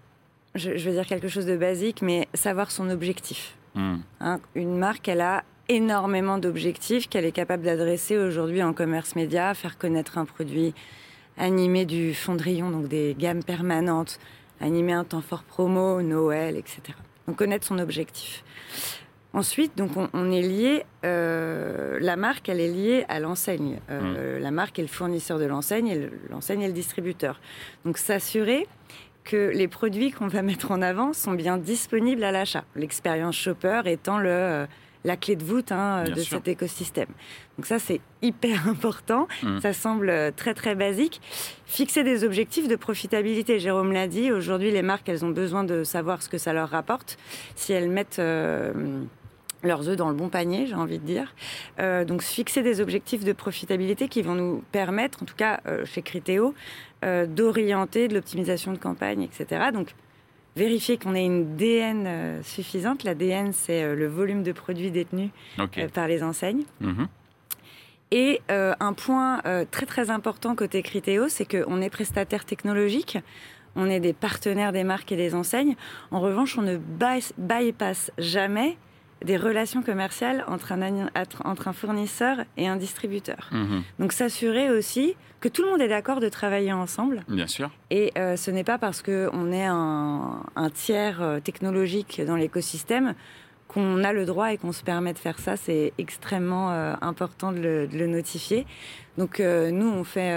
je, 0.54 0.70
veux 0.70 0.92
dire 0.92 1.06
quelque 1.06 1.28
chose 1.28 1.46
de 1.46 1.56
basique, 1.56 2.02
mais 2.02 2.28
savoir 2.34 2.70
son 2.70 2.90
objectif. 2.90 3.56
Hmm. 3.74 3.98
Hein, 4.20 4.40
une 4.54 4.76
marque, 4.76 5.08
elle 5.08 5.20
a 5.20 5.44
énormément 5.68 6.38
d'objectifs 6.38 7.08
qu'elle 7.08 7.24
est 7.24 7.32
capable 7.32 7.62
d'adresser 7.62 8.18
aujourd'hui 8.18 8.62
en 8.62 8.72
commerce 8.72 9.14
média, 9.14 9.54
faire 9.54 9.78
connaître 9.78 10.18
un 10.18 10.24
produit, 10.24 10.74
animer 11.38 11.84
du 11.86 12.12
fondrion, 12.12 12.70
donc 12.70 12.88
des 12.88 13.14
gammes 13.16 13.44
permanentes, 13.44 14.18
animer 14.60 14.92
un 14.92 15.04
temps 15.04 15.20
fort 15.20 15.44
promo, 15.44 16.02
Noël, 16.02 16.56
etc. 16.56 16.80
Donc 17.26 17.36
connaître 17.36 17.66
son 17.66 17.78
objectif. 17.78 18.44
Ensuite, 19.32 19.76
donc 19.76 19.92
on, 19.96 20.32
est 20.32 20.42
lié, 20.42 20.84
euh, 21.04 21.98
la 22.00 22.16
marque, 22.16 22.48
elle 22.48 22.58
est 22.58 22.68
liée 22.68 23.04
à 23.08 23.20
l'enseigne. 23.20 23.78
Euh, 23.88 24.38
hmm. 24.38 24.42
La 24.42 24.50
marque 24.50 24.78
est 24.80 24.82
le 24.82 24.88
fournisseur 24.88 25.38
de 25.38 25.44
l'enseigne 25.44 25.86
et 25.86 26.10
l'enseigne 26.30 26.62
est 26.62 26.66
le 26.66 26.72
distributeur. 26.72 27.40
Donc 27.84 27.96
s'assurer 27.96 28.66
que 29.22 29.52
les 29.54 29.68
produits 29.68 30.10
qu'on 30.10 30.26
va 30.26 30.42
mettre 30.42 30.72
en 30.72 30.82
avant 30.82 31.12
sont 31.12 31.32
bien 31.32 31.58
disponibles 31.58 32.24
à 32.24 32.32
l'achat. 32.32 32.64
L'expérience 32.74 33.36
shopper 33.36 33.82
étant 33.84 34.18
le, 34.18 34.30
euh, 34.30 34.66
la 35.04 35.16
clé 35.16 35.36
de 35.36 35.44
voûte 35.44 35.72
hein, 35.72 36.04
de 36.04 36.20
cet 36.20 36.48
écosystème. 36.48 37.08
Donc 37.56 37.66
ça, 37.66 37.78
c'est 37.78 38.00
hyper 38.22 38.68
important. 38.68 39.28
Mmh. 39.42 39.60
Ça 39.60 39.72
semble 39.72 40.10
euh, 40.10 40.30
très, 40.34 40.54
très 40.54 40.74
basique. 40.74 41.20
Fixer 41.66 42.04
des 42.04 42.24
objectifs 42.24 42.68
de 42.68 42.76
profitabilité. 42.76 43.58
Jérôme 43.58 43.92
l'a 43.92 44.08
dit, 44.08 44.32
aujourd'hui, 44.32 44.70
les 44.70 44.82
marques, 44.82 45.08
elles 45.08 45.24
ont 45.24 45.30
besoin 45.30 45.64
de 45.64 45.84
savoir 45.84 46.22
ce 46.22 46.28
que 46.28 46.38
ça 46.38 46.52
leur 46.52 46.68
rapporte. 46.68 47.18
Si 47.56 47.72
elles 47.72 47.90
mettent... 47.90 48.18
Euh, 48.18 48.72
leurs 49.62 49.88
œufs 49.88 49.96
dans 49.96 50.08
le 50.08 50.14
bon 50.14 50.28
panier, 50.28 50.66
j'ai 50.66 50.74
envie 50.74 50.98
de 50.98 51.04
dire. 51.04 51.34
Euh, 51.78 52.04
donc, 52.04 52.22
fixer 52.22 52.62
des 52.62 52.80
objectifs 52.80 53.24
de 53.24 53.32
profitabilité 53.32 54.08
qui 54.08 54.22
vont 54.22 54.34
nous 54.34 54.62
permettre, 54.72 55.22
en 55.22 55.26
tout 55.26 55.36
cas 55.36 55.60
euh, 55.66 55.84
chez 55.84 56.02
Criteo, 56.02 56.54
euh, 57.04 57.26
d'orienter 57.26 58.08
de 58.08 58.14
l'optimisation 58.14 58.72
de 58.72 58.78
campagne, 58.78 59.22
etc. 59.22 59.70
Donc, 59.72 59.94
vérifier 60.56 60.98
qu'on 60.98 61.14
ait 61.14 61.24
une 61.24 61.56
DN 61.56 62.42
suffisante. 62.42 63.04
La 63.04 63.14
DN, 63.14 63.52
c'est 63.52 63.94
le 63.94 64.06
volume 64.06 64.42
de 64.42 64.52
produits 64.52 64.90
détenus 64.90 65.30
par 65.94 66.08
les 66.08 66.22
enseignes. 66.22 66.64
Mhm. 66.80 67.08
Et 68.10 68.40
un 68.48 68.92
point 68.92 69.40
très 69.70 69.86
très 69.86 70.10
important 70.10 70.56
côté 70.56 70.82
Criteo, 70.82 71.28
c'est 71.28 71.44
qu'on 71.44 71.80
est 71.80 71.90
prestataire 71.90 72.44
technologique. 72.44 73.18
On 73.76 73.86
est 73.88 74.00
des 74.00 74.12
partenaires 74.12 74.72
des 74.72 74.82
marques 74.82 75.12
et 75.12 75.16
des 75.16 75.34
enseignes. 75.34 75.76
En 76.10 76.20
revanche, 76.20 76.58
on 76.58 76.62
ne 76.62 76.76
bypass 76.76 78.10
jamais 78.18 78.76
des 79.24 79.36
relations 79.36 79.82
commerciales 79.82 80.44
entre 80.46 80.72
un, 80.72 81.08
entre 81.44 81.68
un 81.68 81.72
fournisseur 81.72 82.38
et 82.56 82.68
un 82.68 82.76
distributeur. 82.76 83.48
Mhm. 83.52 83.82
Donc 83.98 84.12
s'assurer 84.12 84.70
aussi 84.70 85.14
que 85.40 85.48
tout 85.48 85.62
le 85.62 85.70
monde 85.70 85.80
est 85.80 85.88
d'accord 85.88 86.20
de 86.20 86.28
travailler 86.28 86.72
ensemble. 86.72 87.24
Bien 87.28 87.46
sûr. 87.46 87.70
Et 87.90 88.12
euh, 88.16 88.36
ce 88.36 88.50
n'est 88.50 88.64
pas 88.64 88.78
parce 88.78 89.02
qu'on 89.02 89.52
est 89.52 89.66
un, 89.66 90.42
tiers 90.74 91.22
euh, 91.22 91.40
technologique 91.40 92.22
dans 92.26 92.36
l'écosystème 92.36 93.14
qu'on 93.68 94.02
a 94.02 94.12
le 94.12 94.26
droit 94.26 94.52
et 94.52 94.58
qu'on 94.58 94.72
se 94.72 94.82
permet 94.82 95.12
de 95.12 95.18
faire 95.18 95.38
ça. 95.38 95.56
C'est 95.56 95.92
extrêmement 95.98 96.72
euh, 96.72 96.94
important 97.00 97.52
de 97.52 97.88
le, 97.92 98.06
notifier. 98.06 98.66
Donc 99.16 99.38
nous, 99.38 99.88
on 99.88 100.02
fait... 100.02 100.34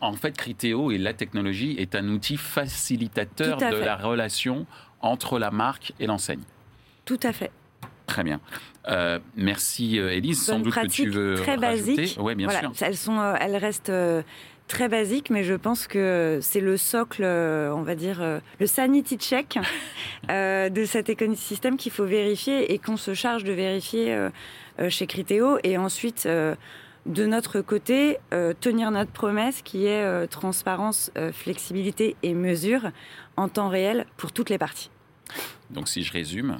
En 0.00 0.12
fait, 0.12 0.36
Criteo 0.36 0.90
et 0.90 0.98
la 0.98 1.12
technologie 1.12 1.74
est 1.78 1.94
un 1.94 2.08
outil 2.08 2.36
facilitateur 2.36 3.58
de 3.58 3.76
la 3.76 3.96
relation 3.96 4.66
entre 5.00 5.38
la 5.38 5.50
marque 5.50 5.92
et 5.98 6.06
l'enseigne. 6.06 6.42
Tout 7.04 7.20
à 7.22 7.32
fait. 7.32 7.50
Très 8.10 8.24
bien. 8.24 8.40
Euh, 8.88 9.20
merci 9.36 9.98
Elise. 9.98 10.42
Sans 10.42 10.58
doute 10.58 10.74
que 10.74 10.86
tu 10.88 11.08
veux 11.08 11.36
très 11.36 11.56
basiques. 11.56 12.16
Oui, 12.20 12.34
bien 12.34 12.48
sûr. 12.48 12.72
Elles, 12.80 12.96
sont, 12.96 13.20
euh, 13.20 13.36
elles 13.40 13.54
restent 13.54 13.90
euh, 13.90 14.22
très 14.66 14.88
basiques, 14.88 15.30
mais 15.30 15.44
je 15.44 15.54
pense 15.54 15.86
que 15.86 16.40
c'est 16.42 16.60
le 16.60 16.76
socle, 16.76 17.22
on 17.24 17.82
va 17.82 17.94
dire, 17.94 18.40
le 18.58 18.66
sanity 18.66 19.16
check 19.16 19.58
de 20.28 20.84
cet 20.86 21.08
écosystème 21.08 21.76
qu'il 21.76 21.92
faut 21.92 22.04
vérifier 22.04 22.72
et 22.72 22.78
qu'on 22.78 22.96
se 22.96 23.14
charge 23.14 23.44
de 23.44 23.52
vérifier 23.52 24.28
chez 24.88 25.06
Criteo. 25.06 25.58
Et 25.62 25.78
ensuite, 25.78 26.26
de 26.26 27.26
notre 27.26 27.60
côté, 27.60 28.18
tenir 28.60 28.90
notre 28.90 29.12
promesse 29.12 29.62
qui 29.62 29.86
est 29.86 30.26
transparence, 30.28 31.12
flexibilité 31.32 32.16
et 32.24 32.34
mesure 32.34 32.90
en 33.36 33.48
temps 33.48 33.68
réel 33.68 34.06
pour 34.16 34.32
toutes 34.32 34.50
les 34.50 34.58
parties. 34.58 34.90
Donc 35.70 35.88
si 35.88 36.02
je 36.02 36.12
résume, 36.12 36.58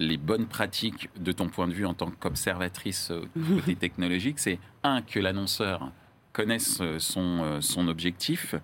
les 0.00 0.16
bonnes 0.16 0.46
pratiques 0.46 1.10
de 1.20 1.30
ton 1.30 1.48
point 1.48 1.68
de 1.68 1.72
vue 1.72 1.86
en 1.86 1.94
tant 1.94 2.10
qu'observatrice 2.10 3.12
euh, 3.12 3.22
côté 3.54 3.76
technologique, 3.78 4.38
c'est 4.38 4.58
un, 4.82 5.02
que 5.02 5.20
l'annonceur 5.20 5.92
connaisse 6.32 6.78
euh, 6.80 6.98
son, 6.98 7.42
euh, 7.42 7.60
son 7.60 7.86
objectif, 7.86 8.54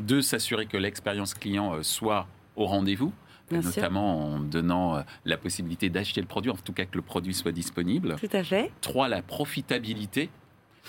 deux, 0.00 0.22
s'assurer 0.22 0.66
que 0.66 0.78
l'expérience 0.78 1.34
client 1.34 1.82
soit 1.82 2.26
au 2.56 2.64
rendez-vous, 2.64 3.12
notamment 3.50 4.24
en 4.24 4.38
donnant 4.40 5.04
la 5.24 5.36
possibilité 5.36 5.90
d'acheter 5.90 6.20
le 6.20 6.26
produit, 6.26 6.50
en 6.50 6.56
tout 6.56 6.72
cas 6.72 6.86
que 6.86 6.96
le 6.96 7.02
produit 7.02 7.34
soit 7.34 7.52
disponible. 7.52 8.16
Tout 8.16 8.36
à 8.36 8.42
fait. 8.42 8.72
Trois, 8.80 9.08
la 9.08 9.22
profitabilité, 9.22 10.30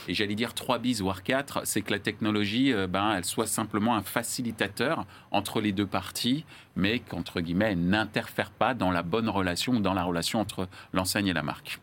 et 0.07 0.13
j'allais 0.13 0.35
dire 0.35 0.53
3 0.53 0.79
bis, 0.79 1.01
voire 1.01 1.23
4, 1.23 1.62
c'est 1.65 1.81
que 1.81 1.91
la 1.91 1.99
technologie, 1.99 2.73
euh, 2.73 2.88
ben, 2.88 3.13
elle 3.15 3.25
soit 3.25 3.47
simplement 3.47 3.95
un 3.95 4.01
facilitateur 4.01 5.05
entre 5.31 5.62
les 5.62 5.71
deux 5.71 5.85
parties, 5.85 6.45
mais 6.75 6.99
qu'entre 6.99 7.41
guillemets, 7.41 7.71
elle 7.71 7.85
n'interfère 7.85 8.51
pas 8.51 8.73
dans 8.73 8.91
la 8.91 9.03
bonne 9.03 9.29
relation 9.29 9.73
ou 9.73 9.79
dans 9.79 9.93
la 9.93 10.03
relation 10.03 10.39
entre 10.39 10.67
l'enseigne 10.93 11.27
et 11.27 11.33
la 11.33 11.43
marque. 11.43 11.79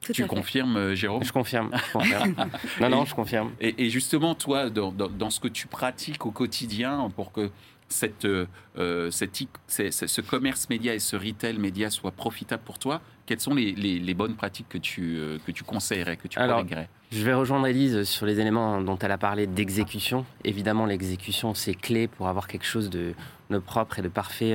tu 0.00 0.26
confirmes, 0.26 0.76
euh, 0.76 0.94
Jérôme? 0.94 1.24
Je 1.24 1.32
confirme. 1.32 1.70
non, 2.80 2.88
non, 2.88 3.04
je 3.04 3.14
confirme. 3.14 3.52
Et, 3.60 3.90
justement, 3.90 4.34
toi, 4.34 4.70
dans, 4.70 5.30
ce 5.30 5.40
que 5.40 5.48
tu 5.48 5.66
pratiques 5.66 6.26
au 6.26 6.30
quotidien 6.30 7.10
pour 7.14 7.32
que 7.32 7.50
cette, 7.88 8.26
ce 8.26 10.20
commerce 10.20 10.68
média 10.68 10.94
et 10.94 10.98
ce 10.98 11.16
retail 11.16 11.58
média 11.58 11.90
soit 11.90 12.10
profitable 12.10 12.62
pour 12.64 12.78
toi, 12.78 13.00
quelles 13.26 13.40
sont 13.40 13.54
les, 13.54 14.14
bonnes 14.14 14.34
pratiques 14.34 14.68
que 14.68 14.78
tu, 14.78 15.18
que 15.46 15.52
tu 15.52 15.64
conseillerais, 15.64 16.16
que 16.16 16.28
tu 16.28 16.38
Alors, 16.38 16.64
Je 17.10 17.24
vais 17.24 17.34
rejoindre 17.34 17.66
Elise 17.66 18.04
sur 18.04 18.26
les 18.26 18.38
éléments 18.40 18.80
dont 18.80 18.98
elle 18.98 19.12
a 19.12 19.18
parlé 19.18 19.46
d'exécution. 19.46 20.24
Évidemment, 20.44 20.86
l'exécution, 20.86 21.54
c'est 21.54 21.74
clé 21.74 22.06
pour 22.06 22.28
avoir 22.28 22.48
quelque 22.48 22.66
chose 22.66 22.90
de, 22.90 23.14
de 23.50 23.58
propre 23.58 23.98
et 23.98 24.02
de 24.02 24.08
parfait 24.08 24.54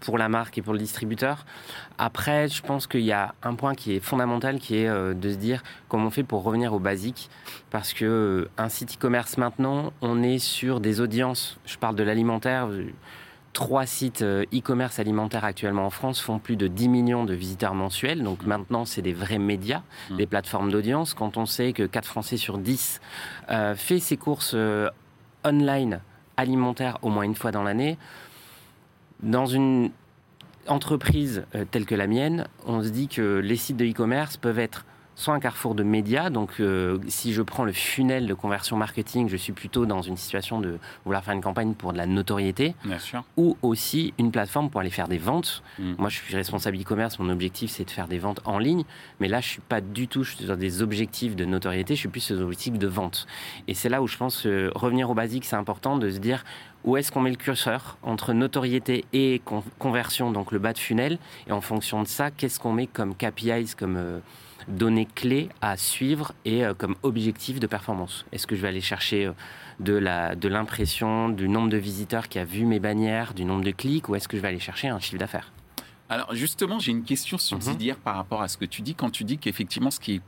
pour 0.00 0.18
la 0.18 0.28
marque 0.28 0.58
et 0.58 0.62
pour 0.62 0.72
le 0.72 0.78
distributeur. 0.78 1.46
Après, 1.96 2.48
je 2.48 2.62
pense 2.62 2.86
qu'il 2.86 3.02
y 3.02 3.12
a 3.12 3.34
un 3.42 3.54
point 3.54 3.74
qui 3.74 3.94
est 3.94 4.00
fondamental, 4.00 4.58
qui 4.58 4.76
est 4.76 4.88
de 4.88 5.30
se 5.30 5.36
dire 5.36 5.62
comment 5.88 6.06
on 6.06 6.10
fait 6.10 6.24
pour 6.24 6.42
revenir 6.42 6.72
aux 6.72 6.78
basiques. 6.78 7.30
Parce 7.70 7.92
que 7.92 8.48
un 8.56 8.68
site 8.68 8.94
e-commerce 8.94 9.38
maintenant, 9.38 9.92
on 10.00 10.22
est 10.22 10.38
sur 10.38 10.80
des 10.80 11.00
audiences. 11.00 11.58
Je 11.66 11.76
parle 11.76 11.96
de 11.96 12.02
l'alimentaire. 12.02 12.68
Trois 13.58 13.86
sites 13.86 14.22
euh, 14.22 14.44
e-commerce 14.54 15.00
alimentaire 15.00 15.44
actuellement 15.44 15.86
en 15.86 15.90
France 15.90 16.20
font 16.20 16.38
plus 16.38 16.54
de 16.54 16.68
10 16.68 16.88
millions 16.88 17.24
de 17.24 17.34
visiteurs 17.34 17.74
mensuels. 17.74 18.22
Donc 18.22 18.46
maintenant, 18.46 18.84
c'est 18.84 19.02
des 19.02 19.12
vrais 19.12 19.40
médias, 19.40 19.82
mmh. 20.10 20.16
des 20.16 20.26
plateformes 20.28 20.70
d'audience. 20.70 21.12
Quand 21.12 21.36
on 21.36 21.44
sait 21.44 21.72
que 21.72 21.82
4 21.82 22.06
Français 22.06 22.36
sur 22.36 22.56
10 22.56 23.00
euh, 23.50 23.74
fait 23.74 23.98
ses 23.98 24.16
courses 24.16 24.52
euh, 24.54 24.88
online 25.44 25.98
alimentaires 26.36 26.98
au 27.02 27.08
moins 27.08 27.24
une 27.24 27.34
fois 27.34 27.50
dans 27.50 27.64
l'année, 27.64 27.98
dans 29.24 29.46
une 29.46 29.90
entreprise 30.68 31.44
telle 31.72 31.84
que 31.84 31.96
la 31.96 32.06
mienne, 32.06 32.46
on 32.64 32.84
se 32.84 32.90
dit 32.90 33.08
que 33.08 33.38
les 33.38 33.56
sites 33.56 33.76
de 33.76 33.86
e-commerce 33.86 34.36
peuvent 34.36 34.60
être 34.60 34.84
soit 35.18 35.34
un 35.34 35.40
carrefour 35.40 35.74
de 35.74 35.82
médias. 35.82 36.30
Donc, 36.30 36.60
euh, 36.60 36.98
si 37.08 37.32
je 37.32 37.42
prends 37.42 37.64
le 37.64 37.72
funnel 37.72 38.28
de 38.28 38.34
conversion 38.34 38.76
marketing, 38.76 39.28
je 39.28 39.36
suis 39.36 39.52
plutôt 39.52 39.84
dans 39.84 40.00
une 40.00 40.16
situation 40.16 40.60
de 40.60 40.78
vouloir 41.04 41.24
faire 41.24 41.34
une 41.34 41.42
campagne 41.42 41.74
pour 41.74 41.92
de 41.92 41.98
la 41.98 42.06
notoriété. 42.06 42.76
Bien 42.84 43.00
sûr. 43.00 43.24
Ou 43.36 43.56
aussi 43.62 44.14
une 44.18 44.30
plateforme 44.30 44.70
pour 44.70 44.80
aller 44.80 44.90
faire 44.90 45.08
des 45.08 45.18
ventes. 45.18 45.64
Mm. 45.80 45.94
Moi, 45.98 46.08
je 46.08 46.18
suis 46.18 46.36
responsable 46.36 46.80
e-commerce. 46.80 47.18
Mon 47.18 47.30
objectif, 47.30 47.72
c'est 47.72 47.84
de 47.84 47.90
faire 47.90 48.06
des 48.06 48.20
ventes 48.20 48.40
en 48.44 48.60
ligne. 48.60 48.84
Mais 49.18 49.26
là, 49.26 49.40
je 49.40 49.48
suis 49.48 49.60
pas 49.60 49.80
du 49.80 50.06
tout 50.06 50.22
sur 50.22 50.56
des 50.56 50.82
objectifs 50.82 51.34
de 51.34 51.44
notoriété. 51.44 51.96
Je 51.96 52.00
suis 52.00 52.08
plus 52.08 52.20
sur 52.20 52.36
des 52.36 52.42
objectifs 52.42 52.78
de 52.78 52.86
vente. 52.86 53.26
Et 53.66 53.74
c'est 53.74 53.88
là 53.88 54.00
où 54.00 54.06
je 54.06 54.16
pense 54.16 54.46
euh, 54.46 54.70
revenir 54.76 55.10
au 55.10 55.14
basique, 55.14 55.44
c'est 55.44 55.56
important 55.56 55.96
de 55.96 56.10
se 56.10 56.18
dire 56.18 56.44
où 56.88 56.96
est-ce 56.96 57.12
qu'on 57.12 57.20
met 57.20 57.28
le 57.28 57.36
curseur 57.36 57.98
entre 58.02 58.32
notoriété 58.32 59.04
et 59.12 59.42
conversion, 59.78 60.32
donc 60.32 60.52
le 60.52 60.58
bas 60.58 60.72
de 60.72 60.78
funnel. 60.78 61.18
Et 61.46 61.52
en 61.52 61.60
fonction 61.60 62.02
de 62.02 62.08
ça, 62.08 62.30
qu'est-ce 62.30 62.58
qu'on 62.58 62.72
met 62.72 62.86
comme 62.86 63.14
KPIs, 63.14 63.74
comme 63.76 63.98
euh, 63.98 64.20
données 64.68 65.06
clés 65.14 65.50
à 65.60 65.76
suivre 65.76 66.32
et 66.46 66.64
euh, 66.64 66.72
comme 66.72 66.96
objectif 67.02 67.60
de 67.60 67.66
performance? 67.66 68.24
Est-ce 68.32 68.46
que 68.46 68.56
je 68.56 68.62
vais 68.62 68.68
aller 68.68 68.80
chercher 68.80 69.26
euh, 69.26 69.32
de, 69.80 70.48
l'impression, 70.48 71.28
du 71.28 71.46
nombre 71.50 71.68
de 71.68 71.76
visiteurs 71.76 72.26
qui 72.26 72.38
a 72.38 72.46
vu 72.46 72.64
mes 72.64 72.80
bannières, 72.80 73.34
du 73.34 73.44
nombre 73.44 73.64
de 73.64 73.70
clics, 73.70 74.08
ou 74.08 74.14
est-ce 74.14 74.26
que 74.26 74.38
je 74.38 74.42
vais 74.42 74.48
aller 74.48 74.58
chercher 74.58 74.88
un 74.88 74.98
chiffre 74.98 75.18
d'affaires? 75.18 75.52
Alors 76.08 76.34
justement, 76.34 76.78
j'ai 76.78 76.92
une 76.92 77.04
question 77.04 77.36
subsidiaire 77.36 77.96
mhm. 77.96 78.02
par 78.02 78.16
rapport 78.16 78.40
à 78.40 78.48
ce 78.48 78.56
que 78.56 78.64
tu 78.64 78.80
dis, 78.80 78.94
quand 78.94 79.10
tu 79.10 79.24
dis 79.24 79.36
qu'effectivement, 79.36 79.90
ce 79.90 80.00
qui 80.00 80.14
est 80.14 80.22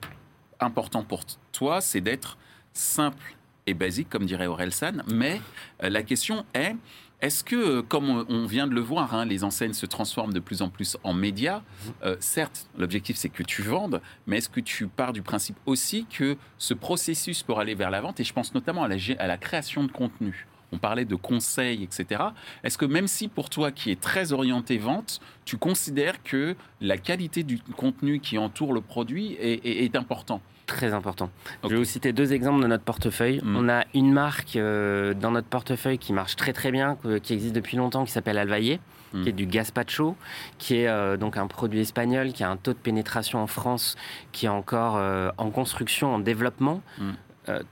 important 0.61 1.05
pour 1.05 1.23
toi, 1.53 1.81
c'est 1.81 2.03
d'être 2.03 2.37
simple 2.75 3.35
et 3.70 3.74
basique, 3.74 4.09
comme 4.11 4.26
dirait 4.26 4.46
Orelsan, 4.46 5.02
mais 5.06 5.40
euh, 5.83 5.88
la 5.88 6.02
question 6.02 6.44
est, 6.54 6.74
est-ce 7.20 7.44
que, 7.44 7.56
euh, 7.56 7.83
comme 7.83 8.24
on 8.28 8.46
vient 8.46 8.66
de 8.66 8.74
le 8.74 8.80
voir, 8.80 9.14
hein, 9.14 9.24
les 9.24 9.44
enseignes 9.44 9.72
se 9.72 9.87
transforment 9.87 10.33
de 10.33 10.40
plus 10.40 10.62
en 10.62 10.70
plus 10.70 10.96
en 11.04 11.12
médias 11.12 11.62
euh, 12.02 12.16
Certes, 12.20 12.68
l'objectif 12.78 13.16
c'est 13.16 13.28
que 13.28 13.42
tu 13.42 13.62
vendes, 13.62 14.00
mais 14.26 14.38
est-ce 14.38 14.48
que 14.48 14.61
tu 14.61 14.87
pars 14.87 15.12
du 15.12 15.22
principe 15.22 15.56
aussi 15.66 16.06
que 16.06 16.37
ce 16.59 16.74
processus 16.74 17.42
pour 17.42 17.61
aller 17.61 17.74
vers 17.74 17.90
la 17.90 18.00
vente, 18.00 18.20
et 18.20 18.24
je 18.24 18.33
pense 18.33 18.54
notamment 18.54 18.85
à 18.85 18.88
la, 18.88 18.96
à 19.18 19.26
la 19.26 19.37
création 19.37 19.85
de 19.85 19.92
contenu, 19.92 20.46
on 20.72 20.78
parlait 20.78 21.04
de 21.04 21.14
conseils, 21.14 21.83
etc. 21.83 22.22
Est-ce 22.64 22.78
que 22.78 22.85
même 22.85 23.09
si 23.09 23.28
pour 23.28 23.50
toi 23.50 23.70
qui 23.70 23.90
est 23.90 24.00
très 24.00 24.33
orienté 24.33 24.78
vente, 24.78 25.20
tu 25.44 25.56
considères 25.56 26.22
que 26.22 26.54
la 26.80 26.96
qualité 26.96 27.42
du 27.42 27.59
contenu 27.76 28.20
qui 28.20 28.38
entoure 28.38 28.72
le 28.72 28.80
produit 28.80 29.33
est, 29.40 29.66
est 29.66 29.96
important? 29.96 30.40
Très 30.70 30.94
important. 30.94 31.30
Je 31.64 31.68
vais 31.70 31.76
vous 31.76 31.85
citer 31.85 32.12
deux 32.12 32.33
exemples 32.33 32.62
de 32.62 32.68
notre 32.68 32.85
portefeuille. 32.85 33.40
Mm. 33.42 33.56
On 33.56 33.68
a 33.68 33.85
une 33.92 34.12
marque 34.12 34.54
euh, 34.54 35.14
dans 35.14 35.33
notre 35.33 35.48
portefeuille 35.48 35.98
qui 35.98 36.12
marche 36.12 36.37
très 36.37 36.52
très 36.52 36.70
bien, 36.70 36.96
qui 37.24 37.33
existe 37.33 37.56
depuis 37.56 37.76
longtemps, 37.76 38.04
qui 38.04 38.12
s'appelle 38.12 38.38
Alvaillé, 38.38 38.78
mm. 39.12 39.22
qui 39.22 39.28
est 39.30 39.33
du 39.33 39.46
gazpacho, 39.46 40.16
qui 40.59 40.76
est 40.76 40.87
euh, 40.87 41.16
donc 41.16 41.37
un 41.37 41.48
produit 41.48 41.80
espagnol 41.80 42.33
qui 42.33 42.44
a 42.44 42.50
un 42.50 42.56
taux 42.56 42.72
de 42.72 42.78
pénétration 42.78 43.42
en 43.42 43.48
France 43.48 43.96
qui 44.30 44.46
est 44.46 44.50
encore 44.50 44.96
euh, 44.96 45.30
en 45.38 45.50
construction, 45.50 46.14
en 46.14 46.20
développement. 46.20 46.83
Mm. 46.98 47.11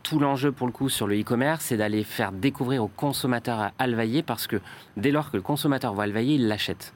Tout 0.03 0.19
l'enjeu 0.19 0.51
pour 0.51 0.67
le 0.67 0.73
coup 0.73 0.89
sur 0.89 1.07
le 1.07 1.21
e-commerce, 1.21 1.67
c'est 1.67 1.77
d'aller 1.77 2.03
faire 2.03 2.33
découvrir 2.33 2.83
aux 2.83 2.89
consommateurs 2.89 3.71
Alvaillé 3.79 4.23
parce 4.23 4.47
que 4.47 4.61
dès 4.97 5.13
lors 5.13 5.31
que 5.31 5.37
le 5.37 5.43
consommateur 5.43 5.95
voit 5.95 6.05
Alvaillé, 6.05 6.35
il 6.35 6.49
l'achète. 6.49 6.95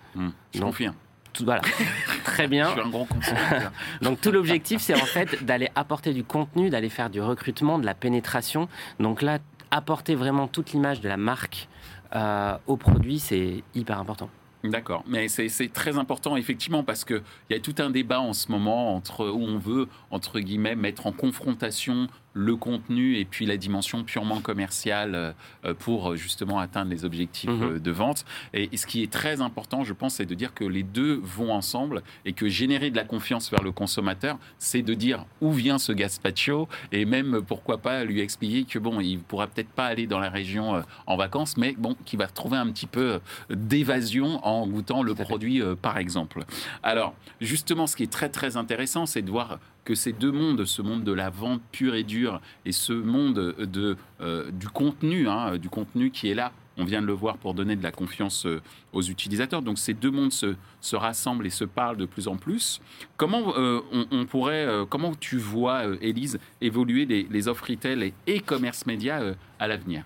Je 0.52 0.60
confirme 0.60 0.94
voilà, 1.40 1.62
très 2.24 2.48
bien. 2.48 2.66
Je 2.66 2.72
suis 2.72 2.80
un 2.80 2.90
grand 2.90 3.06
consommateur. 3.06 3.72
Donc 4.02 4.20
tout 4.20 4.30
l'objectif, 4.30 4.80
c'est 4.80 4.94
en 4.94 5.06
fait 5.06 5.44
d'aller 5.44 5.68
apporter 5.74 6.12
du 6.12 6.24
contenu, 6.24 6.70
d'aller 6.70 6.88
faire 6.88 7.10
du 7.10 7.20
recrutement, 7.20 7.78
de 7.78 7.86
la 7.86 7.94
pénétration. 7.94 8.68
Donc 9.00 9.22
là, 9.22 9.38
apporter 9.70 10.14
vraiment 10.14 10.48
toute 10.48 10.72
l'image 10.72 11.00
de 11.00 11.08
la 11.08 11.16
marque 11.16 11.68
euh, 12.14 12.56
au 12.66 12.76
produit, 12.76 13.18
c'est 13.18 13.62
hyper 13.74 13.98
important. 13.98 14.28
D'accord, 14.64 15.02
mais 15.08 15.26
c'est 15.26 15.72
très 15.72 15.98
important 15.98 16.36
effectivement 16.36 16.84
parce 16.84 17.04
qu'il 17.04 17.22
y 17.50 17.54
a 17.54 17.58
tout 17.58 17.74
un 17.78 17.90
débat 17.90 18.20
en 18.20 18.32
ce 18.32 18.52
moment 18.52 18.94
entre 18.94 19.26
où 19.28 19.42
on 19.42 19.58
veut, 19.58 19.88
entre 20.12 20.38
guillemets, 20.38 20.76
mettre 20.76 21.06
en 21.08 21.12
confrontation 21.12 22.06
le 22.34 22.56
contenu 22.56 23.16
et 23.16 23.24
puis 23.24 23.46
la 23.46 23.56
dimension 23.56 24.04
purement 24.04 24.40
commerciale 24.40 25.14
euh, 25.14 25.32
euh, 25.64 25.74
pour 25.74 26.12
euh, 26.12 26.16
justement 26.16 26.58
atteindre 26.58 26.90
les 26.90 27.04
objectifs 27.04 27.50
mhm. 27.50 27.78
de 27.78 27.90
vente. 27.90 28.24
Et 28.54 28.76
ce 28.76 28.86
qui 28.86 29.02
est 29.02 29.12
très 29.12 29.40
important, 29.40 29.84
je 29.84 29.92
pense, 29.92 30.14
c'est 30.14 30.26
de 30.26 30.34
dire 30.34 30.54
que 30.54 30.64
les 30.64 30.82
deux 30.82 31.20
vont 31.22 31.52
ensemble 31.52 32.02
et 32.24 32.32
que 32.32 32.48
générer 32.48 32.90
de 32.90 32.96
la 32.96 33.04
confiance 33.04 33.50
vers 33.50 33.62
le 33.62 33.72
consommateur, 33.72 34.38
c'est 34.58 34.82
de 34.82 34.94
dire 34.94 35.24
où 35.40 35.52
vient 35.52 35.78
ce 35.78 35.92
gazpacho 35.92 36.68
et 36.90 37.04
même 37.04 37.42
pourquoi 37.46 37.78
pas 37.78 38.04
lui 38.04 38.20
expliquer 38.20 38.64
que 38.64 38.78
bon, 38.78 39.00
il 39.00 39.18
pourra 39.18 39.46
peut-être 39.46 39.70
pas 39.70 39.86
aller 39.86 40.06
dans 40.06 40.18
la 40.18 40.30
région 40.30 40.82
en 41.06 41.16
vacances, 41.16 41.56
mais 41.56 41.74
bon, 41.76 41.96
qu'il 42.04 42.18
va 42.18 42.26
trouver 42.26 42.56
un 42.56 42.70
petit 42.70 42.86
peu 42.86 43.20
d'évasion 43.50 44.44
en 44.46 44.66
goûtant 44.66 45.02
le 45.02 45.14
produit, 45.14 45.62
par 45.80 45.98
exemple. 45.98 46.44
Alors, 46.82 47.14
justement, 47.40 47.86
ce 47.86 47.96
qui 47.96 48.02
est 48.04 48.12
très 48.12 48.28
très 48.28 48.56
intéressant, 48.56 49.06
c'est 49.06 49.22
de 49.22 49.30
voir 49.30 49.58
que 49.84 49.94
ces 49.94 50.12
deux 50.12 50.32
mondes, 50.32 50.64
ce 50.64 50.82
monde 50.82 51.04
de 51.04 51.12
la 51.12 51.30
vente 51.30 51.60
pure 51.72 51.94
et 51.94 52.04
dure 52.04 52.40
et 52.64 52.72
ce 52.72 52.92
monde 52.92 53.54
de, 53.58 53.96
euh, 54.20 54.50
du 54.50 54.68
contenu, 54.68 55.28
hein, 55.28 55.56
du 55.58 55.68
contenu 55.68 56.10
qui 56.10 56.28
est 56.28 56.34
là, 56.34 56.52
on 56.78 56.84
vient 56.84 57.02
de 57.02 57.06
le 57.06 57.12
voir 57.12 57.36
pour 57.36 57.52
donner 57.52 57.76
de 57.76 57.82
la 57.82 57.92
confiance 57.92 58.46
euh, 58.46 58.62
aux 58.92 59.02
utilisateurs. 59.02 59.62
Donc 59.62 59.78
ces 59.78 59.94
deux 59.94 60.10
mondes 60.10 60.32
se, 60.32 60.54
se 60.80 60.96
rassemblent 60.96 61.46
et 61.46 61.50
se 61.50 61.64
parlent 61.64 61.96
de 61.96 62.06
plus 62.06 62.28
en 62.28 62.36
plus. 62.36 62.80
Comment 63.16 63.54
euh, 63.56 63.80
on, 64.10 64.24
pourrait, 64.24 64.66
comment 64.88 65.14
tu 65.14 65.36
vois, 65.36 65.84
Élise, 66.00 66.38
évoluer 66.60 67.04
les, 67.04 67.48
offres 67.48 67.66
retail 67.68 68.12
et 68.26 68.38
e-commerce 68.38 68.86
média 68.86 69.20
à 69.58 69.68
l'avenir? 69.68 70.04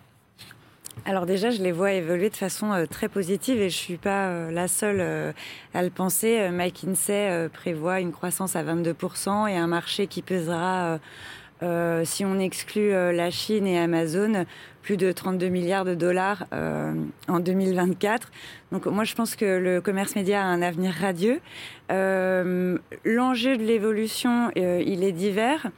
Alors 1.05 1.27
déjà, 1.27 1.51
je 1.51 1.63
les 1.63 1.73
vois 1.73 1.93
évoluer 1.93 2.31
de 2.31 2.37
façon 2.37 2.73
euh, 2.73 2.87
très 2.87 3.09
positive 3.09 3.61
et 3.61 3.71
je 3.71 3.77
suis 3.77 3.97
pas 3.97 4.29
euh, 4.29 4.51
la 4.51 4.67
seule 4.67 5.01
euh, 5.01 5.33
à 5.75 5.83
le 5.83 5.91
penser. 5.91 6.49
McKinsey 6.51 7.49
prévoit 7.53 8.01
une 8.01 8.13
croissance 8.13 8.57
à 8.57 8.65
22% 8.65 9.49
et 9.49 9.57
un 9.57 9.67
marché 9.67 10.07
qui 10.07 10.23
pesera, 10.23 10.99
si 12.05 12.25
on 12.25 12.39
exclut 12.39 12.91
la 12.91 13.31
Chine 13.31 13.67
et 13.67 13.79
Amazon, 13.79 14.45
plus 14.83 14.97
de 14.97 15.11
32 15.11 15.49
milliards 15.49 15.85
de 15.85 15.95
dollars 15.95 16.45
en 17.29 17.41
2024. 17.41 18.31
Donc 18.73 18.87
moi, 18.87 19.05
je 19.05 19.15
pense 19.15 19.37
que 19.37 19.45
le 19.45 19.81
commerce 19.81 20.15
média 20.17 20.43
a 20.43 20.45
un 20.45 20.63
avenir 20.63 20.93
radieux. 20.93 21.41
L'enjeu 21.89 23.57
de 23.57 23.63
l'évolution, 23.63 24.51
il 24.55 25.03
est 25.03 25.13
divers. 25.13 25.71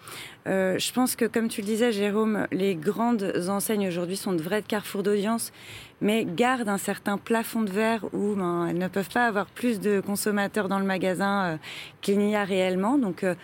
Euh, 0.49 0.79
je 0.79 0.93
pense 0.93 1.15
que, 1.15 1.27
comme 1.27 1.49
tu 1.49 1.61
le 1.61 1.67
disais, 1.67 1.93
Jérôme, 1.93 2.47
les 2.53 2.75
grandes 2.75 3.35
enseignes 3.49 3.87
aujourd'hui 3.87 4.17
sont 4.17 4.33
de 4.33 4.41
vrais 4.41 4.63
carrefours 4.63 5.03
d'audience, 5.03 5.53
mais 6.01 6.25
gardent 6.25 6.71
un 6.71 6.79
certain 6.79 7.19
plafond 7.19 7.63
de 7.63 7.71
verre 7.71 8.05
où 8.15 8.35
ben, 8.35 8.67
elles 8.69 8.79
ne 8.79 8.89
peuvent 8.89 9.11
pas 9.11 9.27
avoir 9.27 9.47
plus 9.47 9.79
de 9.79 10.01
consommateurs 10.01 10.69
dans 10.69 10.79
le 10.79 10.87
magasin 10.87 11.45
euh, 11.45 11.57
qu'il 12.01 12.19
n'y 12.19 12.35
a 12.35 12.45
réellement. 12.45 12.97
Donc, 12.97 13.25
euh, 13.25 13.35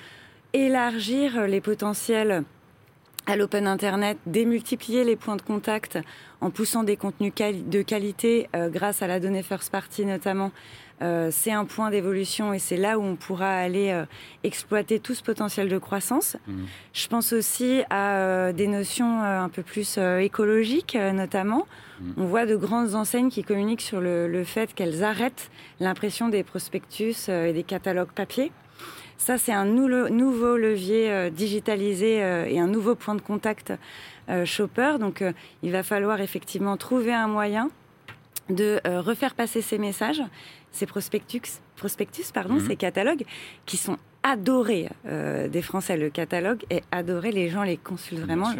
élargir 0.54 1.46
les 1.46 1.60
potentiels 1.60 2.44
à 3.26 3.36
l'open 3.36 3.66
internet, 3.66 4.18
démultiplier 4.26 5.04
les 5.04 5.16
points 5.16 5.36
de 5.36 5.42
contact 5.42 5.98
en 6.40 6.50
poussant 6.50 6.82
des 6.82 6.96
contenus 6.96 7.32
de 7.34 7.82
qualité 7.82 8.48
grâce 8.52 9.00
à 9.00 9.06
la 9.06 9.18
donnée 9.18 9.42
first 9.42 9.72
party 9.72 10.04
notamment, 10.04 10.52
euh, 11.02 11.28
c'est 11.32 11.50
un 11.50 11.64
point 11.64 11.90
d'évolution 11.90 12.54
et 12.54 12.58
c'est 12.58 12.76
là 12.76 12.98
où 12.98 13.02
on 13.02 13.16
pourra 13.16 13.50
aller 13.50 13.90
euh, 13.90 14.04
exploiter 14.44 15.00
tout 15.00 15.14
ce 15.14 15.22
potentiel 15.22 15.68
de 15.68 15.78
croissance. 15.78 16.36
Mmh. 16.46 16.52
Je 16.92 17.08
pense 17.08 17.32
aussi 17.32 17.82
à 17.90 18.16
euh, 18.16 18.52
des 18.52 18.68
notions 18.68 19.22
un 19.22 19.48
peu 19.48 19.62
plus 19.62 19.98
écologiques, 20.20 20.96
notamment. 20.96 21.66
Mmh. 22.00 22.12
On 22.18 22.24
voit 22.26 22.46
de 22.46 22.56
grandes 22.56 22.94
enseignes 22.94 23.30
qui 23.30 23.42
communiquent 23.42 23.80
sur 23.80 24.00
le, 24.00 24.44
fait 24.44 24.74
qu'elles 24.74 25.02
arrêtent 25.02 25.50
l'impression 25.80 26.28
des 26.28 26.42
prospectus 26.42 27.28
et 27.28 27.52
des 27.52 27.62
catalogues 27.62 28.12
papier. 28.14 28.52
Ça, 29.16 29.38
c'est 29.38 29.52
un 29.52 29.64
nouveau 29.64 30.56
levier 30.56 31.30
digitalisé 31.30 32.18
et 32.18 32.58
un 32.58 32.66
nouveau 32.66 32.94
point 32.94 33.14
de 33.14 33.20
contact 33.20 33.72
shopper. 34.44 34.98
Donc, 34.98 35.24
il 35.62 35.72
va 35.72 35.82
falloir 35.82 36.20
effectivement 36.20 36.76
trouver 36.76 37.14
un 37.14 37.28
moyen 37.28 37.70
de 38.50 38.80
refaire 38.98 39.34
passer 39.34 39.62
ces 39.62 39.78
messages, 39.78 40.22
ces 40.72 40.86
prospectus, 40.86 41.60
prospectus 41.76 42.32
pardon, 42.32 42.54
mhm. 42.54 42.66
ces 42.66 42.76
catalogues 42.76 43.24
qui 43.64 43.76
sont 43.76 43.96
adorés 44.22 44.90
des 45.04 45.62
Français. 45.62 45.96
Le 45.96 46.10
catalogue 46.10 46.64
est 46.68 46.82
adoré, 46.90 47.32
les 47.32 47.48
gens 47.48 47.62
les 47.62 47.76
consultent 47.76 48.20
vraiment. 48.20 48.50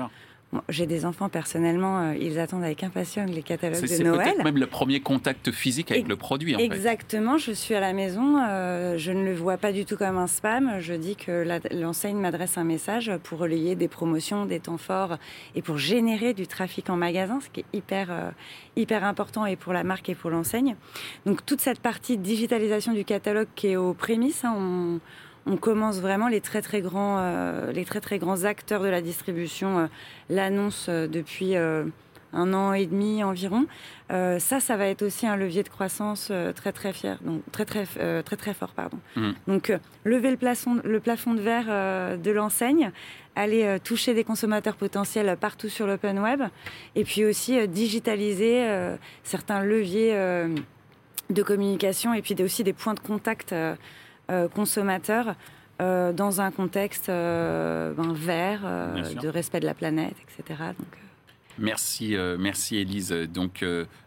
J'ai 0.69 0.87
des 0.87 1.05
enfants 1.05 1.29
personnellement, 1.29 2.01
euh, 2.01 2.17
ils 2.17 2.39
attendent 2.39 2.65
avec 2.65 2.83
impatience 2.83 3.31
les 3.31 3.43
catalogues 3.43 3.81
de 3.81 4.03
Noël. 4.03 4.21
C'est 4.25 4.33
peut-être 4.33 4.45
même 4.45 4.59
le 4.59 4.67
premier 4.67 5.01
contact 5.01 5.51
physique 5.51 5.91
avec 5.91 6.09
le 6.09 6.17
produit. 6.17 6.55
En 6.57 6.59
exactement, 6.59 7.39
je 7.39 7.53
suis 7.53 7.75
à 7.75 7.81
la 7.81 7.93
maison, 7.93 8.39
euh, 8.43 8.97
je 8.99 9.13
ne 9.13 9.25
le 9.25 9.35
vois 9.35 9.57
pas 9.57 9.73
du 9.73 9.85
tout 9.85 9.97
comme 9.97 10.17
un 10.19 10.27
spam. 10.27 10.81
Je 10.81 10.95
dis 10.95 11.17
que 11.17 11.47
l'enseigne 11.73 12.17
m'adresse 12.17 12.59
un 12.59 12.65
message 12.65 13.13
pour 13.23 13.39
relayer 13.39 13.75
des 13.75 13.89
promotions, 13.89 14.47
des 14.47 14.61
temps 14.61 14.79
forts 14.79 15.19
et 15.55 15.63
pour 15.63 15.79
générer 15.79 16.35
du 16.35 16.47
trafic 16.47 16.91
en 16.91 16.97
magasin, 16.97 17.41
ce 17.41 17.49
qui 17.51 17.61
est 17.61 17.77
hyper, 17.77 18.11
euh, 18.11 18.31
hyper 18.77 19.05
important 19.05 19.47
et 19.47 19.57
pour 19.57 19.73
la 19.73 19.85
marque 19.85 20.09
et 20.09 20.15
pour 20.15 20.31
l'enseigne. 20.31 20.77
Donc 21.27 21.45
toute 21.45 21.61
cette 21.61 21.81
partie 21.81 22.17
de 22.17 22.23
digitalisation 22.23 22.93
du 22.93 23.05
catalogue 23.05 23.49
qui 23.55 23.69
est 23.69 23.77
aux 23.77 23.95
prémices, 23.95 24.45
hein, 24.45 24.55
on, 24.57 25.01
on 25.47 25.57
commence 25.57 26.01
vraiment 26.01 26.29
les 26.29 26.41
très 26.41 26.63
très 26.63 26.81
grands, 26.81 27.19
euh, 27.19 27.73
les 27.73 27.85
très 27.85 28.01
très 28.01 28.19
grands 28.19 28.45
acteurs 28.45 28.83
de 28.83 28.89
la 28.89 29.01
distribution 29.01 29.79
euh, 29.79 29.87
l'annoncent 30.31 30.91
euh, 30.91 31.07
depuis 31.07 31.55
un 31.57 32.53
an 32.53 32.73
et 32.73 32.87
demi 32.87 33.23
environ. 33.23 33.67
ça, 34.11 34.59
ça 34.59 34.77
va 34.77 34.89
être 34.89 35.03
aussi 35.03 35.25
un 35.25 35.37
levier 35.37 35.63
de 35.63 35.69
croissance 35.69 36.33
très 36.57 36.73
très 36.73 36.93
fier, 36.93 37.17
donc 37.23 37.43
très 37.53 37.65
très 37.65 37.87
très 37.87 38.37
très 38.37 38.55
fort, 38.55 38.73
pardon. 38.73 38.99
Mmh. 39.15 39.31
Donc 39.47 39.73
lever 40.03 40.33
le 40.33 40.37
plafond, 40.37 40.81
le 40.83 40.99
plafond 40.99 41.35
de 41.35 41.41
verre 41.41 42.19
de 42.19 42.31
l'enseigne, 42.33 42.91
aller 43.37 43.79
toucher 43.85 44.15
des 44.15 44.25
consommateurs 44.25 44.75
potentiels 44.75 45.37
partout 45.41 45.69
sur 45.69 45.87
l'open 45.87 46.19
web, 46.19 46.43
et 46.97 47.05
puis 47.05 47.25
aussi 47.25 47.69
digitaliser 47.69 48.67
certains 49.23 49.63
leviers 49.63 50.13
de 51.31 51.43
communication 51.43 52.15
et 52.15 52.23
puis 52.23 52.35
aussi 52.43 52.65
des 52.65 52.73
points 52.73 52.95
de 52.95 53.01
contact 53.01 53.53
euh, 53.53 53.75
consommateurs 54.55 55.35
euh, 55.83 56.13
dans 56.13 56.41
un 56.41 56.53
contexte 56.53 57.09
euh, 57.09 57.93
ben, 57.95 58.13
vert, 58.13 58.61
de 59.21 59.29
respect 59.29 59.59
de 59.59 59.67
la 59.67 59.75
planète, 59.75 60.15
etc. 60.23 60.61
Donc, 60.79 60.87
Merci, 61.57 62.17
merci 62.37 62.79
Elise. 62.79 63.13
Donc, 63.13 63.65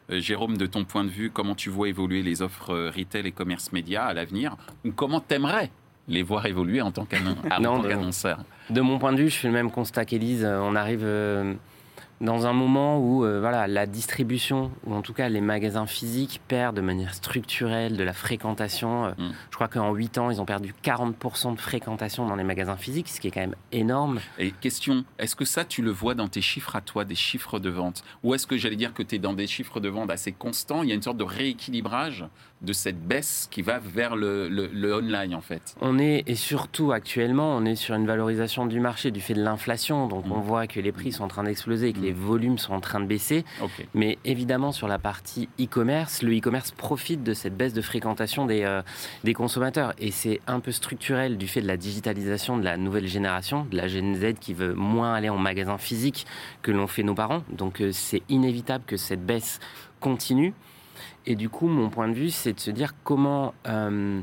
Jérôme, 0.09 0.57
de 0.57 0.65
ton 0.65 0.83
point 0.83 1.05
de 1.05 1.09
vue, 1.09 1.31
comment 1.31 1.55
tu 1.55 1.69
vois 1.69 1.87
évoluer 1.87 2.21
les 2.21 2.41
offres 2.41 2.91
retail 2.93 3.25
et 3.25 3.31
commerce 3.31 3.71
média 3.71 4.03
à 4.03 4.13
l'avenir? 4.13 4.57
Ou 4.83 4.91
comment 4.91 5.21
t'aimerais 5.21 5.71
les 6.09 6.23
voir 6.23 6.45
évoluer 6.45 6.81
en 6.81 6.91
tant 6.91 7.05
qu'annonceur 7.49 8.39
De 8.69 8.81
mon 8.81 8.99
point 8.99 9.13
de 9.13 9.19
vue, 9.19 9.29
je 9.29 9.37
fais 9.37 9.47
le 9.47 9.53
même 9.53 9.71
constat 9.71 10.03
qu'Elise. 10.03 10.43
On 10.45 10.75
arrive 10.75 11.05
dans 12.21 12.47
un 12.47 12.53
moment 12.53 12.99
où 12.99 13.23
euh, 13.23 13.39
voilà, 13.39 13.67
la 13.67 13.85
distribution, 13.85 14.71
ou 14.85 14.93
en 14.93 15.01
tout 15.01 15.13
cas 15.13 15.29
les 15.29 15.41
magasins 15.41 15.85
physiques, 15.85 16.41
perdent 16.47 16.75
de 16.75 16.81
manière 16.81 17.13
structurelle 17.13 17.95
de 17.97 18.03
la 18.03 18.13
fréquentation. 18.13 19.05
Euh, 19.05 19.11
mm. 19.17 19.33
Je 19.51 19.55
crois 19.55 19.67
qu'en 19.67 19.93
8 19.93 20.17
ans, 20.17 20.31
ils 20.31 20.41
ont 20.41 20.45
perdu 20.45 20.73
40% 20.83 21.55
de 21.55 21.59
fréquentation 21.59 22.27
dans 22.27 22.35
les 22.35 22.43
magasins 22.43 22.77
physiques, 22.77 23.09
ce 23.09 23.19
qui 23.19 23.27
est 23.27 23.31
quand 23.31 23.41
même 23.41 23.55
énorme. 23.71 24.19
Et 24.39 24.51
question, 24.51 25.05
est-ce 25.19 25.35
que 25.35 25.45
ça, 25.45 25.63
tu 25.63 25.81
le 25.81 25.91
vois 25.91 26.15
dans 26.15 26.27
tes 26.27 26.41
chiffres 26.41 26.75
à 26.75 26.81
toi, 26.81 27.05
des 27.05 27.15
chiffres 27.15 27.59
de 27.59 27.69
vente? 27.69 28.03
Ou 28.23 28.33
est-ce 28.33 28.47
que 28.47 28.57
j'allais 28.57 28.75
dire 28.75 28.93
que 28.93 29.03
tu 29.03 29.15
es 29.15 29.19
dans 29.19 29.33
des 29.33 29.47
chiffres 29.47 29.79
de 29.79 29.89
vente 29.89 30.09
assez 30.09 30.31
constants 30.31 30.83
Il 30.83 30.89
y 30.89 30.91
a 30.91 30.95
une 30.95 31.01
sorte 31.01 31.17
de 31.17 31.23
rééquilibrage 31.23 32.25
de 32.61 32.73
cette 32.73 32.99
baisse 32.99 33.47
qui 33.51 33.61
va 33.61 33.77
vers 33.77 34.15
le, 34.15 34.47
le, 34.47 34.93
online 34.95 35.35
en 35.35 35.41
fait 35.41 35.75
On 35.79 35.99
est, 35.99 36.23
et 36.25 36.35
surtout 36.35 36.91
actuellement, 36.91 37.55
on 37.55 37.65
est 37.65 37.75
sur 37.75 37.93
une 37.93 38.07
valorisation 38.07 38.65
du 38.65 38.79
marché 38.79 39.11
du 39.11 39.21
fait 39.21 39.35
de 39.35 39.43
l'inflation. 39.43 40.07
Donc 40.07 40.25
mm. 40.25 40.31
on 40.31 40.39
voit 40.39 40.67
que 40.67 40.79
les 40.79 40.91
prix 40.91 41.11
sont 41.11 41.25
en 41.25 41.27
train 41.27 41.43
d'exploser, 41.43 41.93
que 41.93 41.99
mm. 41.99 42.03
les 42.03 42.13
volumes 42.13 42.57
sont 42.57 42.73
en 42.73 42.79
train 42.79 42.99
de 42.99 43.05
baisser. 43.05 43.45
Mais 43.93 44.17
évidemment, 44.25 44.71
sur 44.71 44.87
la 44.87 44.97
partie 44.97 45.49
e-commerce, 45.59 46.23
le 46.23 46.35
e-commerce 46.35 46.71
profite 46.71 47.23
de 47.23 47.33
cette 47.33 47.55
baisse 47.55 47.73
de 47.73 47.81
fréquentation 47.81 48.45
des, 48.45 48.63
euh, 48.63 48.81
des 49.23 49.33
consommateurs. 49.33 49.93
Et 49.99 50.11
c'est 50.11 50.41
un 50.47 50.59
peu 50.59 50.71
structurel 50.71 51.37
du 51.37 51.47
fait 51.47 51.61
de 51.61 51.67
la 51.67 51.77
digitalisation 51.77 52.57
de 52.57 52.63
la 52.63 52.77
nouvelle 52.77 53.07
génération, 53.07 53.67
de 53.69 53.77
la 53.77 53.87
Gen 53.87 54.15
Z 54.15 54.33
qui 54.39 54.53
veut 54.53 54.73
moins 54.73 55.13
aller 55.13 55.29
en 55.29 55.37
magasin 55.37 55.77
physique 55.77 56.25
que 56.63 56.71
l'ont 56.71 56.87
fait 56.87 57.03
nos 57.03 57.15
parents. 57.15 57.43
Donc 57.51 57.81
euh, 57.81 57.91
c'est 57.91 58.23
inévitable 58.29 58.83
que 58.87 58.97
cette 58.97 59.23
baisse 59.23 59.59
continue. 59.99 60.53
Et 61.25 61.35
du 61.35 61.49
coup, 61.49 61.67
mon 61.67 61.89
point 61.89 62.07
de 62.07 62.13
vue, 62.13 62.29
c'est 62.29 62.53
de 62.53 62.59
se 62.59 62.71
dire 62.71 62.93
comment... 63.03 63.53
Euh, 63.67 64.21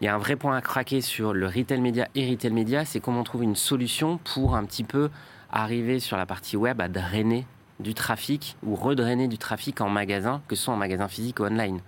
il 0.00 0.06
y 0.06 0.08
a 0.08 0.16
un 0.16 0.18
vrai 0.18 0.34
point 0.34 0.56
à 0.56 0.60
craquer 0.60 1.00
sur 1.00 1.32
le 1.32 1.46
retail 1.46 1.80
média 1.80 2.08
et 2.16 2.28
retail 2.28 2.50
média, 2.50 2.84
c'est 2.84 2.98
comment 2.98 3.20
on 3.20 3.24
trouve 3.24 3.44
une 3.44 3.54
solution 3.54 4.18
pour 4.18 4.56
un 4.56 4.64
petit 4.64 4.82
peu 4.82 5.10
arriver 5.52 6.00
sur 6.00 6.16
la 6.16 6.26
partie 6.26 6.56
web 6.56 6.80
à 6.80 6.88
drainer 6.88 7.46
du 7.78 7.94
trafic 7.94 8.56
ou 8.64 8.74
redrainer 8.74 9.28
du 9.28 9.38
trafic 9.38 9.80
en 9.80 9.88
magasin, 9.88 10.42
que 10.48 10.56
ce 10.56 10.64
soit 10.64 10.74
en 10.74 10.76
magasin 10.76 11.06
physique 11.06 11.38
ou 11.38 11.44
online. 11.44 11.80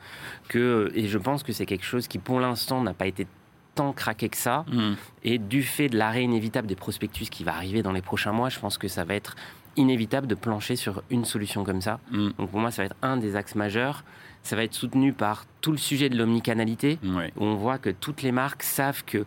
Que, 0.49 0.93
et 0.95 1.09
je 1.09 1.19
pense 1.19 1.43
que 1.43 1.53
c'est 1.53 1.67
quelque 1.67 1.85
chose 1.85 2.07
qui, 2.07 2.19
pour 2.19 2.39
l'instant, 2.39 2.81
n'a 2.83 2.95
pas 2.95 3.07
été 3.07 3.27
tant 3.75 3.93
craqué 3.93 4.29
que 4.29 4.37
ça. 4.37 4.65
Mmh. 4.69 4.93
Et 5.25 5.39
du 5.39 5.65
fait 5.65 5.89
de 5.89 5.99
l'arrêt 5.99 6.23
inévitable 6.23 6.69
des 6.69 6.77
prospectus 6.77 7.29
qui 7.29 7.43
va 7.43 7.55
arriver 7.55 7.83
dans 7.83 7.93
les 7.93 8.03
prochains 8.03 8.33
mois, 8.33 8.49
je 8.49 8.61
pense 8.61 8.79
que 8.79 8.87
ça 8.87 9.03
va 9.03 9.15
être 9.15 9.35
inévitable 9.77 10.27
de 10.27 10.35
plancher 10.35 10.77
sur 10.77 11.03
une 11.11 11.25
solution 11.25 11.65
comme 11.65 11.81
ça. 11.81 12.01
Mmh. 12.11 12.29
Donc 12.39 12.51
pour 12.51 12.61
moi, 12.61 12.71
ça 12.71 12.83
va 12.83 12.87
être 12.87 12.97
un 13.03 13.17
des 13.17 13.37
axes 13.37 13.55
majeurs 13.55 14.05
ça 14.45 14.57
va 14.57 14.63
être 14.63 14.75
soutenu 14.75 15.13
par 15.13 15.47
tout 15.63 15.73
le 15.73 15.79
sujet 15.79 16.09
de 16.09 16.17
l'omnicanalité, 16.17 16.99
où 17.03 17.45
on 17.45 17.55
voit 17.57 17.79
que 17.79 17.91
toutes 17.91 18.23
les 18.23 18.31
marques 18.31 18.63
savent 18.63 19.03
que 19.05 19.25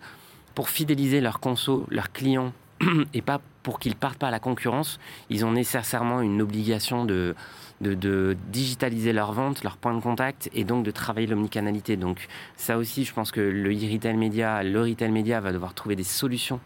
pour 0.56 0.70
fidéliser 0.70 1.22
leurs 1.22 1.40
conso, 1.40 1.86
leurs 1.90 2.12
clients, 2.12 2.54
et 3.14 3.22
pas 3.22 3.42
pour 3.64 3.80
qu'ils 3.80 3.96
partent 3.96 4.20
pas 4.20 4.28
à 4.28 4.32
la 4.32 4.40
concurrence, 4.40 5.00
ils 5.30 5.44
ont 5.44 5.52
nécessairement 5.52 6.22
une 6.22 6.42
obligation 6.42 7.04
de, 7.04 7.36
de, 7.82 8.38
digitaliser 8.52 9.12
leurs 9.12 9.34
ventes, 9.34 9.64
leurs 9.64 9.78
points 9.78 9.96
de 9.96 10.00
contact, 10.00 10.50
et 10.54 10.64
donc 10.64 10.86
de 10.86 10.92
travailler 10.92 11.28
l'omnicanalité. 11.28 11.98
Donc 11.98 12.28
ça 12.56 12.78
aussi, 12.78 13.04
je 13.04 13.12
pense 13.12 13.32
que 13.32 13.42
le 13.42 13.70
retail 13.70 14.16
média, 14.16 14.64
le 14.64 14.82
retail 14.82 15.12
média 15.12 15.42
va 15.42 15.52
devoir 15.52 15.74
trouver 15.74 15.96
des 15.96 16.04
solutions 16.04 16.60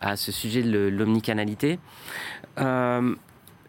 à 0.00 0.16
ce 0.16 0.32
sujet 0.32 0.62
de 0.62 0.88
l'omnicanalité. 0.88 1.78
Euh, 2.58 3.14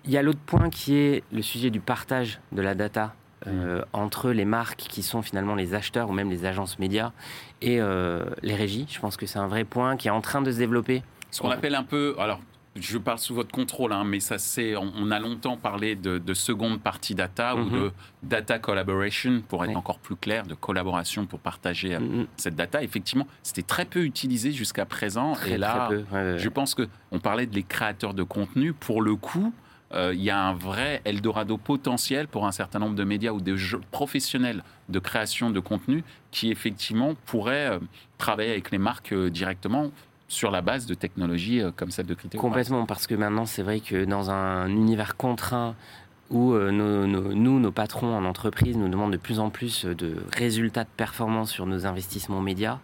il 0.05 0.11
y 0.11 0.17
a 0.17 0.21
l'autre 0.21 0.39
point 0.45 0.69
qui 0.69 0.97
est 0.97 1.23
le 1.31 1.41
sujet 1.41 1.69
du 1.69 1.79
partage 1.79 2.39
de 2.51 2.61
la 2.61 2.73
data 2.73 3.13
euh, 3.47 3.83
entre 3.93 4.31
les 4.31 4.45
marques 4.45 4.79
qui 4.79 5.03
sont 5.03 5.21
finalement 5.21 5.55
les 5.55 5.73
acheteurs 5.73 6.09
ou 6.09 6.13
même 6.13 6.29
les 6.29 6.45
agences 6.45 6.79
médias 6.79 7.11
et 7.61 7.79
euh, 7.79 8.25
les 8.41 8.55
régies. 8.55 8.87
Je 8.89 8.99
pense 8.99 9.17
que 9.17 9.25
c'est 9.25 9.39
un 9.39 9.47
vrai 9.47 9.63
point 9.63 9.97
qui 9.97 10.07
est 10.07 10.11
en 10.11 10.21
train 10.21 10.41
de 10.41 10.51
se 10.51 10.57
développer. 10.57 11.03
Ce 11.29 11.41
qu'on 11.41 11.51
appelle 11.51 11.75
un 11.75 11.83
peu, 11.83 12.15
alors 12.19 12.39
je 12.75 12.97
parle 12.97 13.19
sous 13.19 13.35
votre 13.35 13.51
contrôle, 13.51 13.91
hein, 13.91 14.03
mais 14.05 14.19
ça 14.19 14.37
c'est, 14.37 14.75
on, 14.77 15.11
a 15.11 15.19
longtemps 15.19 15.57
parlé 15.57 15.95
de, 15.95 16.33
seconde 16.33 16.81
partie 16.81 17.15
data 17.15 17.55
ou 17.55 17.65
mhm. 17.65 17.71
de 17.71 17.91
data 18.23 18.59
collaboration 18.59 19.41
pour 19.47 19.65
être 19.65 19.75
encore 19.75 19.99
plus 19.99 20.15
clair, 20.15 20.45
de 20.45 20.53
collaboration 20.53 21.25
pour 21.25 21.39
partager 21.39 21.95
euh, 21.95 21.99
mhm. 21.99 22.27
cette 22.37 22.55
data. 22.55 22.81
Effectivement, 22.81 23.27
c'était 23.43 23.61
très 23.61 23.85
peu 23.85 24.03
utilisé 24.03 24.51
jusqu'à 24.51 24.85
présent. 24.85 25.35
et 25.45 25.57
là, 25.57 25.89
je 26.37 26.49
pense 26.49 26.75
que 26.75 26.87
on 27.11 27.19
parlait 27.19 27.45
de 27.45 27.55
les 27.55 27.63
créateurs 27.63 28.13
de 28.13 28.23
contenu. 28.23 28.73
Pour 28.73 29.01
le 29.01 29.15
coup, 29.15 29.53
euh, 29.93 30.13
il 30.13 30.21
y 30.21 30.29
a 30.29 30.39
un 30.39 30.53
vrai 30.53 31.01
Eldorado 31.03 31.57
potentiel 31.57 32.27
pour 32.27 32.47
un 32.47 32.51
certain 32.51 32.79
nombre 32.79 32.95
de 32.95 33.03
médias 33.03 33.31
ou 33.31 33.41
de 33.41 33.55
professionnels 33.91 34.63
de 34.89 34.99
création 34.99 35.49
de 35.49 35.59
contenu 35.59 36.03
qui 36.31 36.51
effectivement 36.51 37.15
pourraient 37.25 37.71
euh, 37.71 37.79
travailler 38.17 38.51
avec 38.51 38.71
les 38.71 38.77
marques 38.77 39.11
euh, 39.11 39.29
directement 39.29 39.91
sur 40.31 40.51
la 40.51 40.61
base 40.61 40.85
de 40.85 40.93
technologies 40.93 41.61
comme 41.75 41.91
celle 41.91 42.05
de 42.05 42.13
Criteo. 42.13 42.39
Complètement, 42.39 42.85
parce 42.85 43.07
que 43.07 43.15
maintenant 43.15 43.45
c'est 43.45 43.63
vrai 43.63 43.79
que 43.79 44.05
dans 44.05 44.31
un 44.31 44.67
univers 44.69 45.17
contraint 45.17 45.75
où 46.29 46.53
nous, 46.55 47.59
nos 47.59 47.71
patrons 47.71 48.15
en 48.15 48.23
entreprise, 48.23 48.77
nous 48.77 48.87
demandent 48.87 49.11
de 49.11 49.17
plus 49.17 49.39
en 49.39 49.49
plus 49.49 49.85
de 49.85 50.15
résultats 50.31 50.85
de 50.85 50.89
performance 50.95 51.51
sur 51.51 51.65
nos 51.65 51.85
investissements 51.85 52.39
médias. 52.39 52.79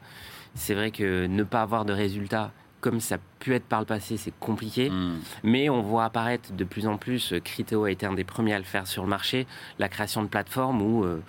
C'est 0.55 0.73
vrai 0.73 0.91
que 0.91 1.27
ne 1.27 1.43
pas 1.43 1.61
avoir 1.61 1.85
de 1.85 1.93
résultats 1.93 2.51
comme 2.81 2.99
ça 2.99 3.15
a 3.15 3.17
pu 3.39 3.53
être 3.55 3.65
par 3.65 3.79
le 3.79 3.85
passé, 3.85 4.17
c'est 4.17 4.33
compliqué. 4.39 4.89
Hmm. 4.89 5.17
Mais 5.43 5.69
on 5.69 5.81
voit 5.81 6.05
apparaître 6.05 6.53
de 6.53 6.63
plus 6.63 6.87
en 6.87 6.97
plus, 6.97 7.33
euh, 7.33 7.39
Criteo 7.39 7.85
a 7.85 7.91
été 7.91 8.05
un 8.05 8.13
des 8.13 8.23
premiers 8.23 8.53
à 8.53 8.59
le 8.59 8.65
faire 8.65 8.87
sur 8.87 9.03
le 9.03 9.09
marché, 9.09 9.47
la 9.79 9.89
création 9.89 10.21
de 10.21 10.27
plateformes 10.27 10.81
où 10.81 11.03
euh, 11.03 11.21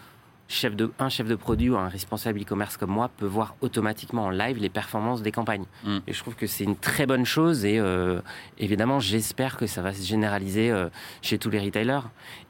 chef 0.49 0.75
de, 0.75 0.91
un 0.99 1.09
chef 1.09 1.29
de 1.29 1.35
produit 1.35 1.71
ou 1.71 1.77
un 1.77 1.89
responsable 1.89 2.41
e-commerce 2.41 2.77
comme 2.77 2.91
moi 2.91 3.11
peut 3.17 3.27
voir 3.27 3.55
automatiquement 3.61 4.25
en 4.25 4.31
live 4.31 4.59
les 4.59 4.69
performances 4.69 5.23
des 5.23 5.33
campagnes. 5.33 5.67
Hmm. 5.85 5.99
Et 6.07 6.13
je 6.13 6.19
trouve 6.21 6.35
que 6.35 6.47
c'est 6.47 6.65
une 6.65 6.77
très 6.77 7.07
bonne 7.07 7.27
chose 7.27 7.65
et 7.65 7.79
euh, 7.79 8.21
évidemment 8.59 8.99
j'espère 8.99 9.57
que 9.57 9.67
ça 9.67 9.83
va 9.83 9.93
se 9.93 10.05
généraliser 10.05 10.75
chez 11.23 11.39
tous 11.39 11.51
les 11.51 11.61
retailers. 11.61 12.01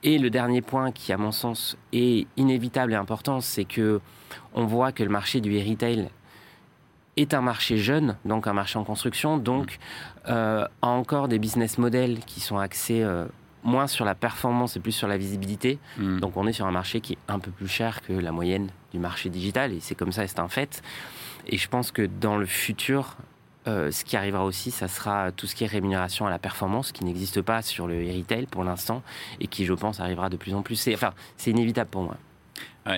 Et 0.03 0.19
le 0.19 0.31
dernier 0.31 0.63
point 0.63 0.93
qui 0.93 1.13
à 1.13 1.19
mon 1.19 1.33
sens 1.33 1.77
est 1.93 2.27
inévitable 2.37 2.93
et 2.93 2.97
important, 2.97 3.41
c'est 3.41 3.65
que 3.65 4.01
on 4.55 4.65
voit 4.65 4.93
que 4.93 5.03
le 5.03 5.11
marché 5.11 5.41
du 5.41 5.57
e-retail 5.57 6.09
est 7.17 7.35
un 7.35 7.41
marché 7.41 7.79
jeune, 7.79 8.17
donc 8.25 8.47
un 8.47 8.53
marché 8.53 8.79
en 8.79 8.85
construction, 8.85 9.39
donc 9.39 9.79
euh, 10.29 10.67
a 10.83 10.87
encore 10.87 11.29
des 11.29 11.39
business 11.39 11.79
models 11.79 12.21
qui 12.21 12.41
sont 12.41 12.59
axés 12.59 13.03
euh, 13.03 13.27
moins 13.63 13.87
sur 13.87 14.05
la 14.05 14.15
performance 14.15 14.77
et 14.77 14.81
plus 14.81 14.93
sur 14.93 15.09
la 15.09 15.17
visibilité. 15.17 15.79
Mm. 15.99 16.21
Donc 16.21 16.37
on 16.37 16.47
est 16.47 16.53
sur 16.53 16.67
un 16.67 16.71
marché 16.71 17.01
qui 17.01 17.15
est 17.15 17.19
un 17.29 17.39
peu 17.39 17.51
plus 17.51 17.69
cher 17.69 18.03
que 18.03 18.13
la 18.13 18.33
moyenne 18.33 18.69
du 18.93 18.99
marché 18.99 19.29
digital, 19.29 19.73
et 19.73 19.81
c'est 19.81 19.95
comme 19.95 20.13
ça, 20.13 20.27
c'est 20.27 20.41
un 20.41 20.49
fait. 20.49 20.83
Et 21.47 21.57
je 21.57 21.69
pense 21.69 21.93
que 21.93 22.03
dans 22.03 22.37
le 22.37 22.47
futur, 22.47 23.17
euh, 23.67 23.91
ce 23.91 24.05
qui 24.05 24.17
arrivera 24.17 24.45
aussi, 24.45 24.71
ça 24.71 24.89
sera 24.89 25.33
tout 25.33 25.47
ce 25.47 25.55
qui 25.55 25.65
est 25.65 25.67
rémunération 25.67 26.27
à 26.27 26.31
la 26.31 26.39
performance, 26.39 26.93
qui 26.93 27.05
n'existe 27.05 27.43
pas 27.43 27.63
sur 27.63 27.87
le 27.87 27.99
retail 27.99 28.47
pour 28.47 28.65
l'instant, 28.65 29.03
et 29.41 29.47
qui, 29.47 29.65
je 29.65 29.75
pense, 29.75 30.01
arrivera 30.01 30.31
de 30.31 30.37
plus 30.37 30.55
en 30.55 30.63
plus. 30.63 30.77
C'est, 30.77 30.95
enfin, 30.95 31.13
c'est 31.37 31.51
inévitable 31.51 31.91
pour 31.91 32.03
moi. 32.03 32.17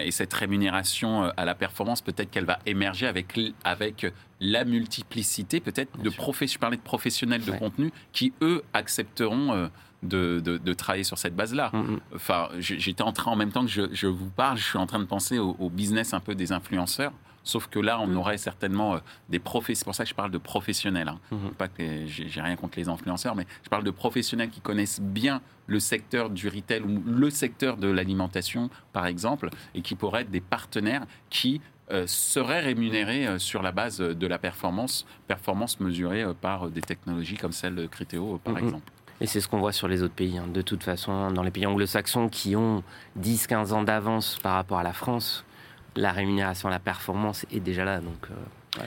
et 0.05 0.13
cette 0.13 0.33
rémunération 0.33 1.33
à 1.37 1.45
la 1.45 1.55
performance, 1.57 2.03
peut-être 2.03 2.31
qu'elle 2.31 2.45
va 2.45 2.61
émerger 2.67 3.09
avec, 3.09 3.39
avec 3.65 4.07
la 4.41 4.65
multiplicité, 4.65 5.59
peut-être 5.59 6.01
de 6.01 6.11
professionnels, 6.11 6.55
je 6.55 6.59
parlais 6.59 6.77
de 6.77 6.83
professionnels 6.83 7.45
de 7.45 7.53
contenu 7.53 7.93
qui, 8.13 8.33
eux, 8.41 8.63
accepteront 8.73 9.71
de, 10.03 10.41
de, 10.41 10.73
travailler 10.73 11.05
sur 11.05 11.19
cette 11.19 11.37
base-là. 11.37 11.71
Mm, 11.73 11.79
mm. 11.79 12.01
Enfin, 12.15 12.49
j'étais 12.59 13.03
en 13.03 13.13
train, 13.13 13.33
en 13.33 13.37
même 13.37 13.53
temps 13.53 13.65
que 13.65 13.71
je, 13.93 14.07
vous 14.07 14.31
parle, 14.31 14.57
je 14.57 14.65
suis 14.65 14.79
en 14.79 14.87
train 14.87 14.99
de 14.99 15.05
penser 15.05 15.39
au, 15.39 15.71
business 15.71 16.15
un 16.15 16.21
peu 16.21 16.35
des 16.35 16.53
influenceurs. 16.53 17.13
Sauf 17.43 17.69
que 17.69 17.79
là, 17.79 17.99
on 18.01 18.07
mm. 18.07 18.17
aurait 18.17 18.39
certainement 18.39 18.95
euh, 18.95 18.99
des 19.31 19.39
professionnels. 19.39 19.77
C'est 19.77 19.85
pour 19.85 19.95
ça 19.95 20.05
que 20.05 20.11
je 20.11 20.15
parle 20.15 20.31
de 20.31 20.39
professionnels. 20.39 21.09
Hein. 21.09 21.19
Mm-hmm. 21.33 21.55
Pas 21.55 21.69
que 21.69 22.07
j'ai 22.07 22.41
rien 22.41 22.57
contre 22.57 22.79
les 22.79 22.89
influenceurs, 22.89 23.35
mais 23.35 23.47
je 23.65 23.69
parle 23.69 23.85
de 23.85 23.91
professionnels 23.91 24.51
qui 24.51 24.61
connaissent 24.61 25.01
bien 25.01 25.41
le 25.67 25.81
secteur 25.81 26.29
du 26.29 26.49
retail 26.49 26.83
ou 26.83 27.03
le 27.07 27.31
secteur 27.31 27.77
de 27.77 27.89
l'alimentation, 27.89 28.69
par 28.93 29.07
exemple, 29.07 29.51
et 29.75 29.83
qui 29.83 29.95
pourraient 29.95 30.23
être 30.23 30.31
des 30.31 30.41
partenaires 30.43 31.07
qui 31.31 31.61
euh, 31.91 32.07
seraient 32.07 32.61
rémunérés 32.61 33.27
euh, 33.27 33.39
sur 33.39 33.63
la 33.63 33.73
base 33.73 33.99
de 33.99 34.27
la 34.27 34.39
performance, 34.39 35.07
performance 35.27 35.81
mesurée 35.81 36.25
par 36.41 36.69
des 36.69 36.83
technologies 36.83 37.37
comme 37.37 37.53
celle 37.53 37.75
de 37.75 37.87
Criteo, 37.87 38.39
par 38.45 38.59
exemple. 38.59 38.93
Et 39.21 39.27
c'est 39.27 39.41
ce 39.41 39.49
qu'on 39.49 39.59
voit 39.59 39.73
sur 39.73 39.87
les 39.87 40.03
autres 40.03 40.15
pays. 40.15 40.39
Hein. 40.39 40.47
De 40.53 40.63
toute 40.63 40.83
façon, 40.83 41.31
dans 41.31 41.43
les 41.43 41.51
pays 41.51 41.67
anglo-saxons 41.67 42.29
qui 42.29 42.57
ont 42.57 42.83
10-15 43.21 43.73
ans 43.73 43.83
d'avance 43.83 44.39
par 44.43 44.55
rapport 44.55 44.79
à 44.79 44.83
la 44.83 44.95
France, 44.95 45.45
la 45.97 46.13
rémunération, 46.13 46.69
la 46.69 46.79
performance 46.79 47.45
est 47.53 47.61
déjà 47.61 47.85
là. 47.85 48.01
Donc, 48.01 48.29
euh, 48.31 48.83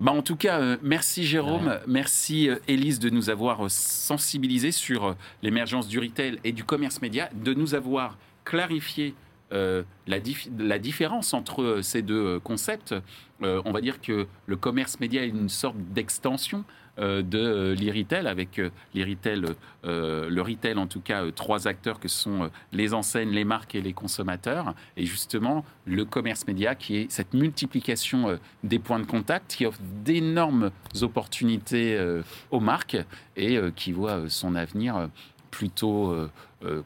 bah 0.00 0.12
en 0.12 0.22
tout 0.22 0.36
cas, 0.36 0.60
euh, 0.60 0.76
merci 0.82 1.24
Jérôme, 1.24 1.78
merci 1.86 2.50
euh, 2.50 2.56
Élise 2.68 2.98
de 2.98 3.08
nous 3.08 3.30
avoir 3.30 3.70
sensibilisés 3.70 4.72
sur 4.72 5.16
l'émergence 5.42 5.88
du 5.88 5.98
retail 5.98 6.38
et 6.44 6.52
du 6.52 6.64
commerce 6.64 7.00
média, 7.00 7.30
de 7.34 7.54
nous 7.54 7.74
avoir 7.74 8.18
clarifié 8.44 9.14
la, 9.52 10.16
la, 10.58 10.78
différence 10.78 11.34
entre 11.34 11.80
ces 11.82 12.00
deux 12.00 12.40
concepts. 12.40 12.94
on 13.42 13.70
va 13.70 13.82
dire 13.82 14.00
que 14.00 14.26
le 14.46 14.56
commerce 14.56 14.98
média 14.98 15.22
est 15.22 15.28
une 15.28 15.50
sorte 15.50 15.76
d'extension 15.76 16.60
euh, 16.60 16.81
de 16.98 17.38
euh, 17.38 17.74
l'e-retail, 17.74 18.26
avec 18.26 18.58
euh, 18.58 18.70
le 18.94 20.40
retail 20.42 20.78
en 20.78 20.86
tout 20.86 21.00
cas, 21.00 21.22
trois 21.34 21.66
acteurs 21.66 21.98
que 21.98 22.08
sont 22.08 22.50
les 22.72 22.94
enseignes, 22.94 23.30
les 23.30 23.44
marques 23.44 23.74
et 23.74 23.80
les 23.80 23.92
consommateurs. 23.92 24.74
Et 24.96 25.06
justement, 25.06 25.64
le 25.86 26.04
commerce 26.04 26.46
média 26.46 26.74
qui 26.74 26.96
est 26.96 27.10
cette 27.10 27.34
multiplication 27.34 28.38
des 28.62 28.78
points 28.78 29.00
de 29.00 29.06
contact 29.06 29.54
qui 29.56 29.66
offre 29.66 29.80
d'énormes 30.04 30.70
opportunités 31.00 31.98
aux 32.50 32.60
marques 32.60 32.98
et 33.36 33.58
qui 33.74 33.92
voit 33.92 34.28
son 34.28 34.54
avenir 34.54 35.08
plutôt, 35.50 36.14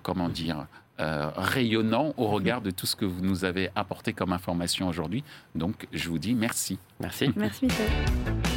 comment 0.03 0.29
dire, 0.29 0.67
rayonnant 0.99 2.15
au 2.17 2.29
regard 2.29 2.63
de 2.63 2.71
tout 2.71 2.87
ce 2.87 2.97
que 2.97 3.05
vous 3.05 3.23
nous 3.23 3.45
avez 3.45 3.71
apporté 3.75 4.13
comme 4.13 4.33
information 4.33 4.89
aujourd'hui. 4.89 5.25
Donc, 5.55 5.87
je 5.93 6.09
vous 6.09 6.19
dis 6.19 6.35
merci. 6.35 6.79
Merci. 7.01 7.31
Merci, 7.37 7.67
Michel. 7.67 8.56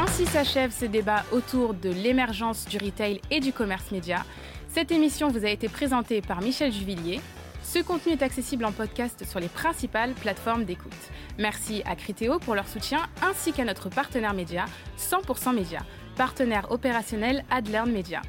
Ainsi 0.00 0.26
s'achève 0.26 0.70
ce 0.70 0.84
débat 0.84 1.24
autour 1.32 1.74
de 1.74 1.90
l'émergence 1.90 2.66
du 2.66 2.78
retail 2.78 3.20
et 3.32 3.40
du 3.40 3.52
commerce 3.52 3.90
média. 3.90 4.24
Cette 4.68 4.92
émission 4.92 5.26
vous 5.26 5.44
a 5.44 5.48
été 5.48 5.68
présentée 5.68 6.22
par 6.22 6.40
Michel 6.40 6.70
Juvillier. 6.70 7.20
Ce 7.64 7.80
contenu 7.80 8.12
est 8.12 8.22
accessible 8.22 8.64
en 8.64 8.70
podcast 8.70 9.24
sur 9.28 9.40
les 9.40 9.48
principales 9.48 10.12
plateformes 10.12 10.64
d'écoute. 10.64 10.92
Merci 11.36 11.82
à 11.84 11.96
Criteo 11.96 12.38
pour 12.38 12.54
leur 12.54 12.68
soutien 12.68 13.00
ainsi 13.22 13.52
qu'à 13.52 13.64
notre 13.64 13.88
partenaire 13.88 14.34
média 14.34 14.66
100% 15.00 15.52
Média, 15.52 15.80
partenaire 16.16 16.70
opérationnel 16.70 17.44
Adlern 17.50 17.90
Media. 17.90 18.22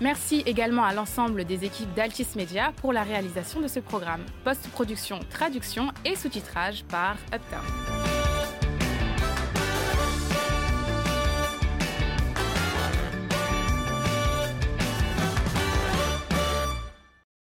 Merci 0.00 0.44
également 0.46 0.84
à 0.84 0.94
l'ensemble 0.94 1.44
des 1.44 1.66
équipes 1.66 1.92
d'Altis 1.92 2.28
Media 2.36 2.72
pour 2.80 2.94
la 2.94 3.02
réalisation 3.02 3.60
de 3.60 3.68
ce 3.68 3.80
programme. 3.80 4.24
Post-production, 4.44 5.20
traduction 5.28 5.90
et 6.06 6.16
sous-titrage 6.16 6.84
par 6.84 7.16
Uptown. 7.34 7.95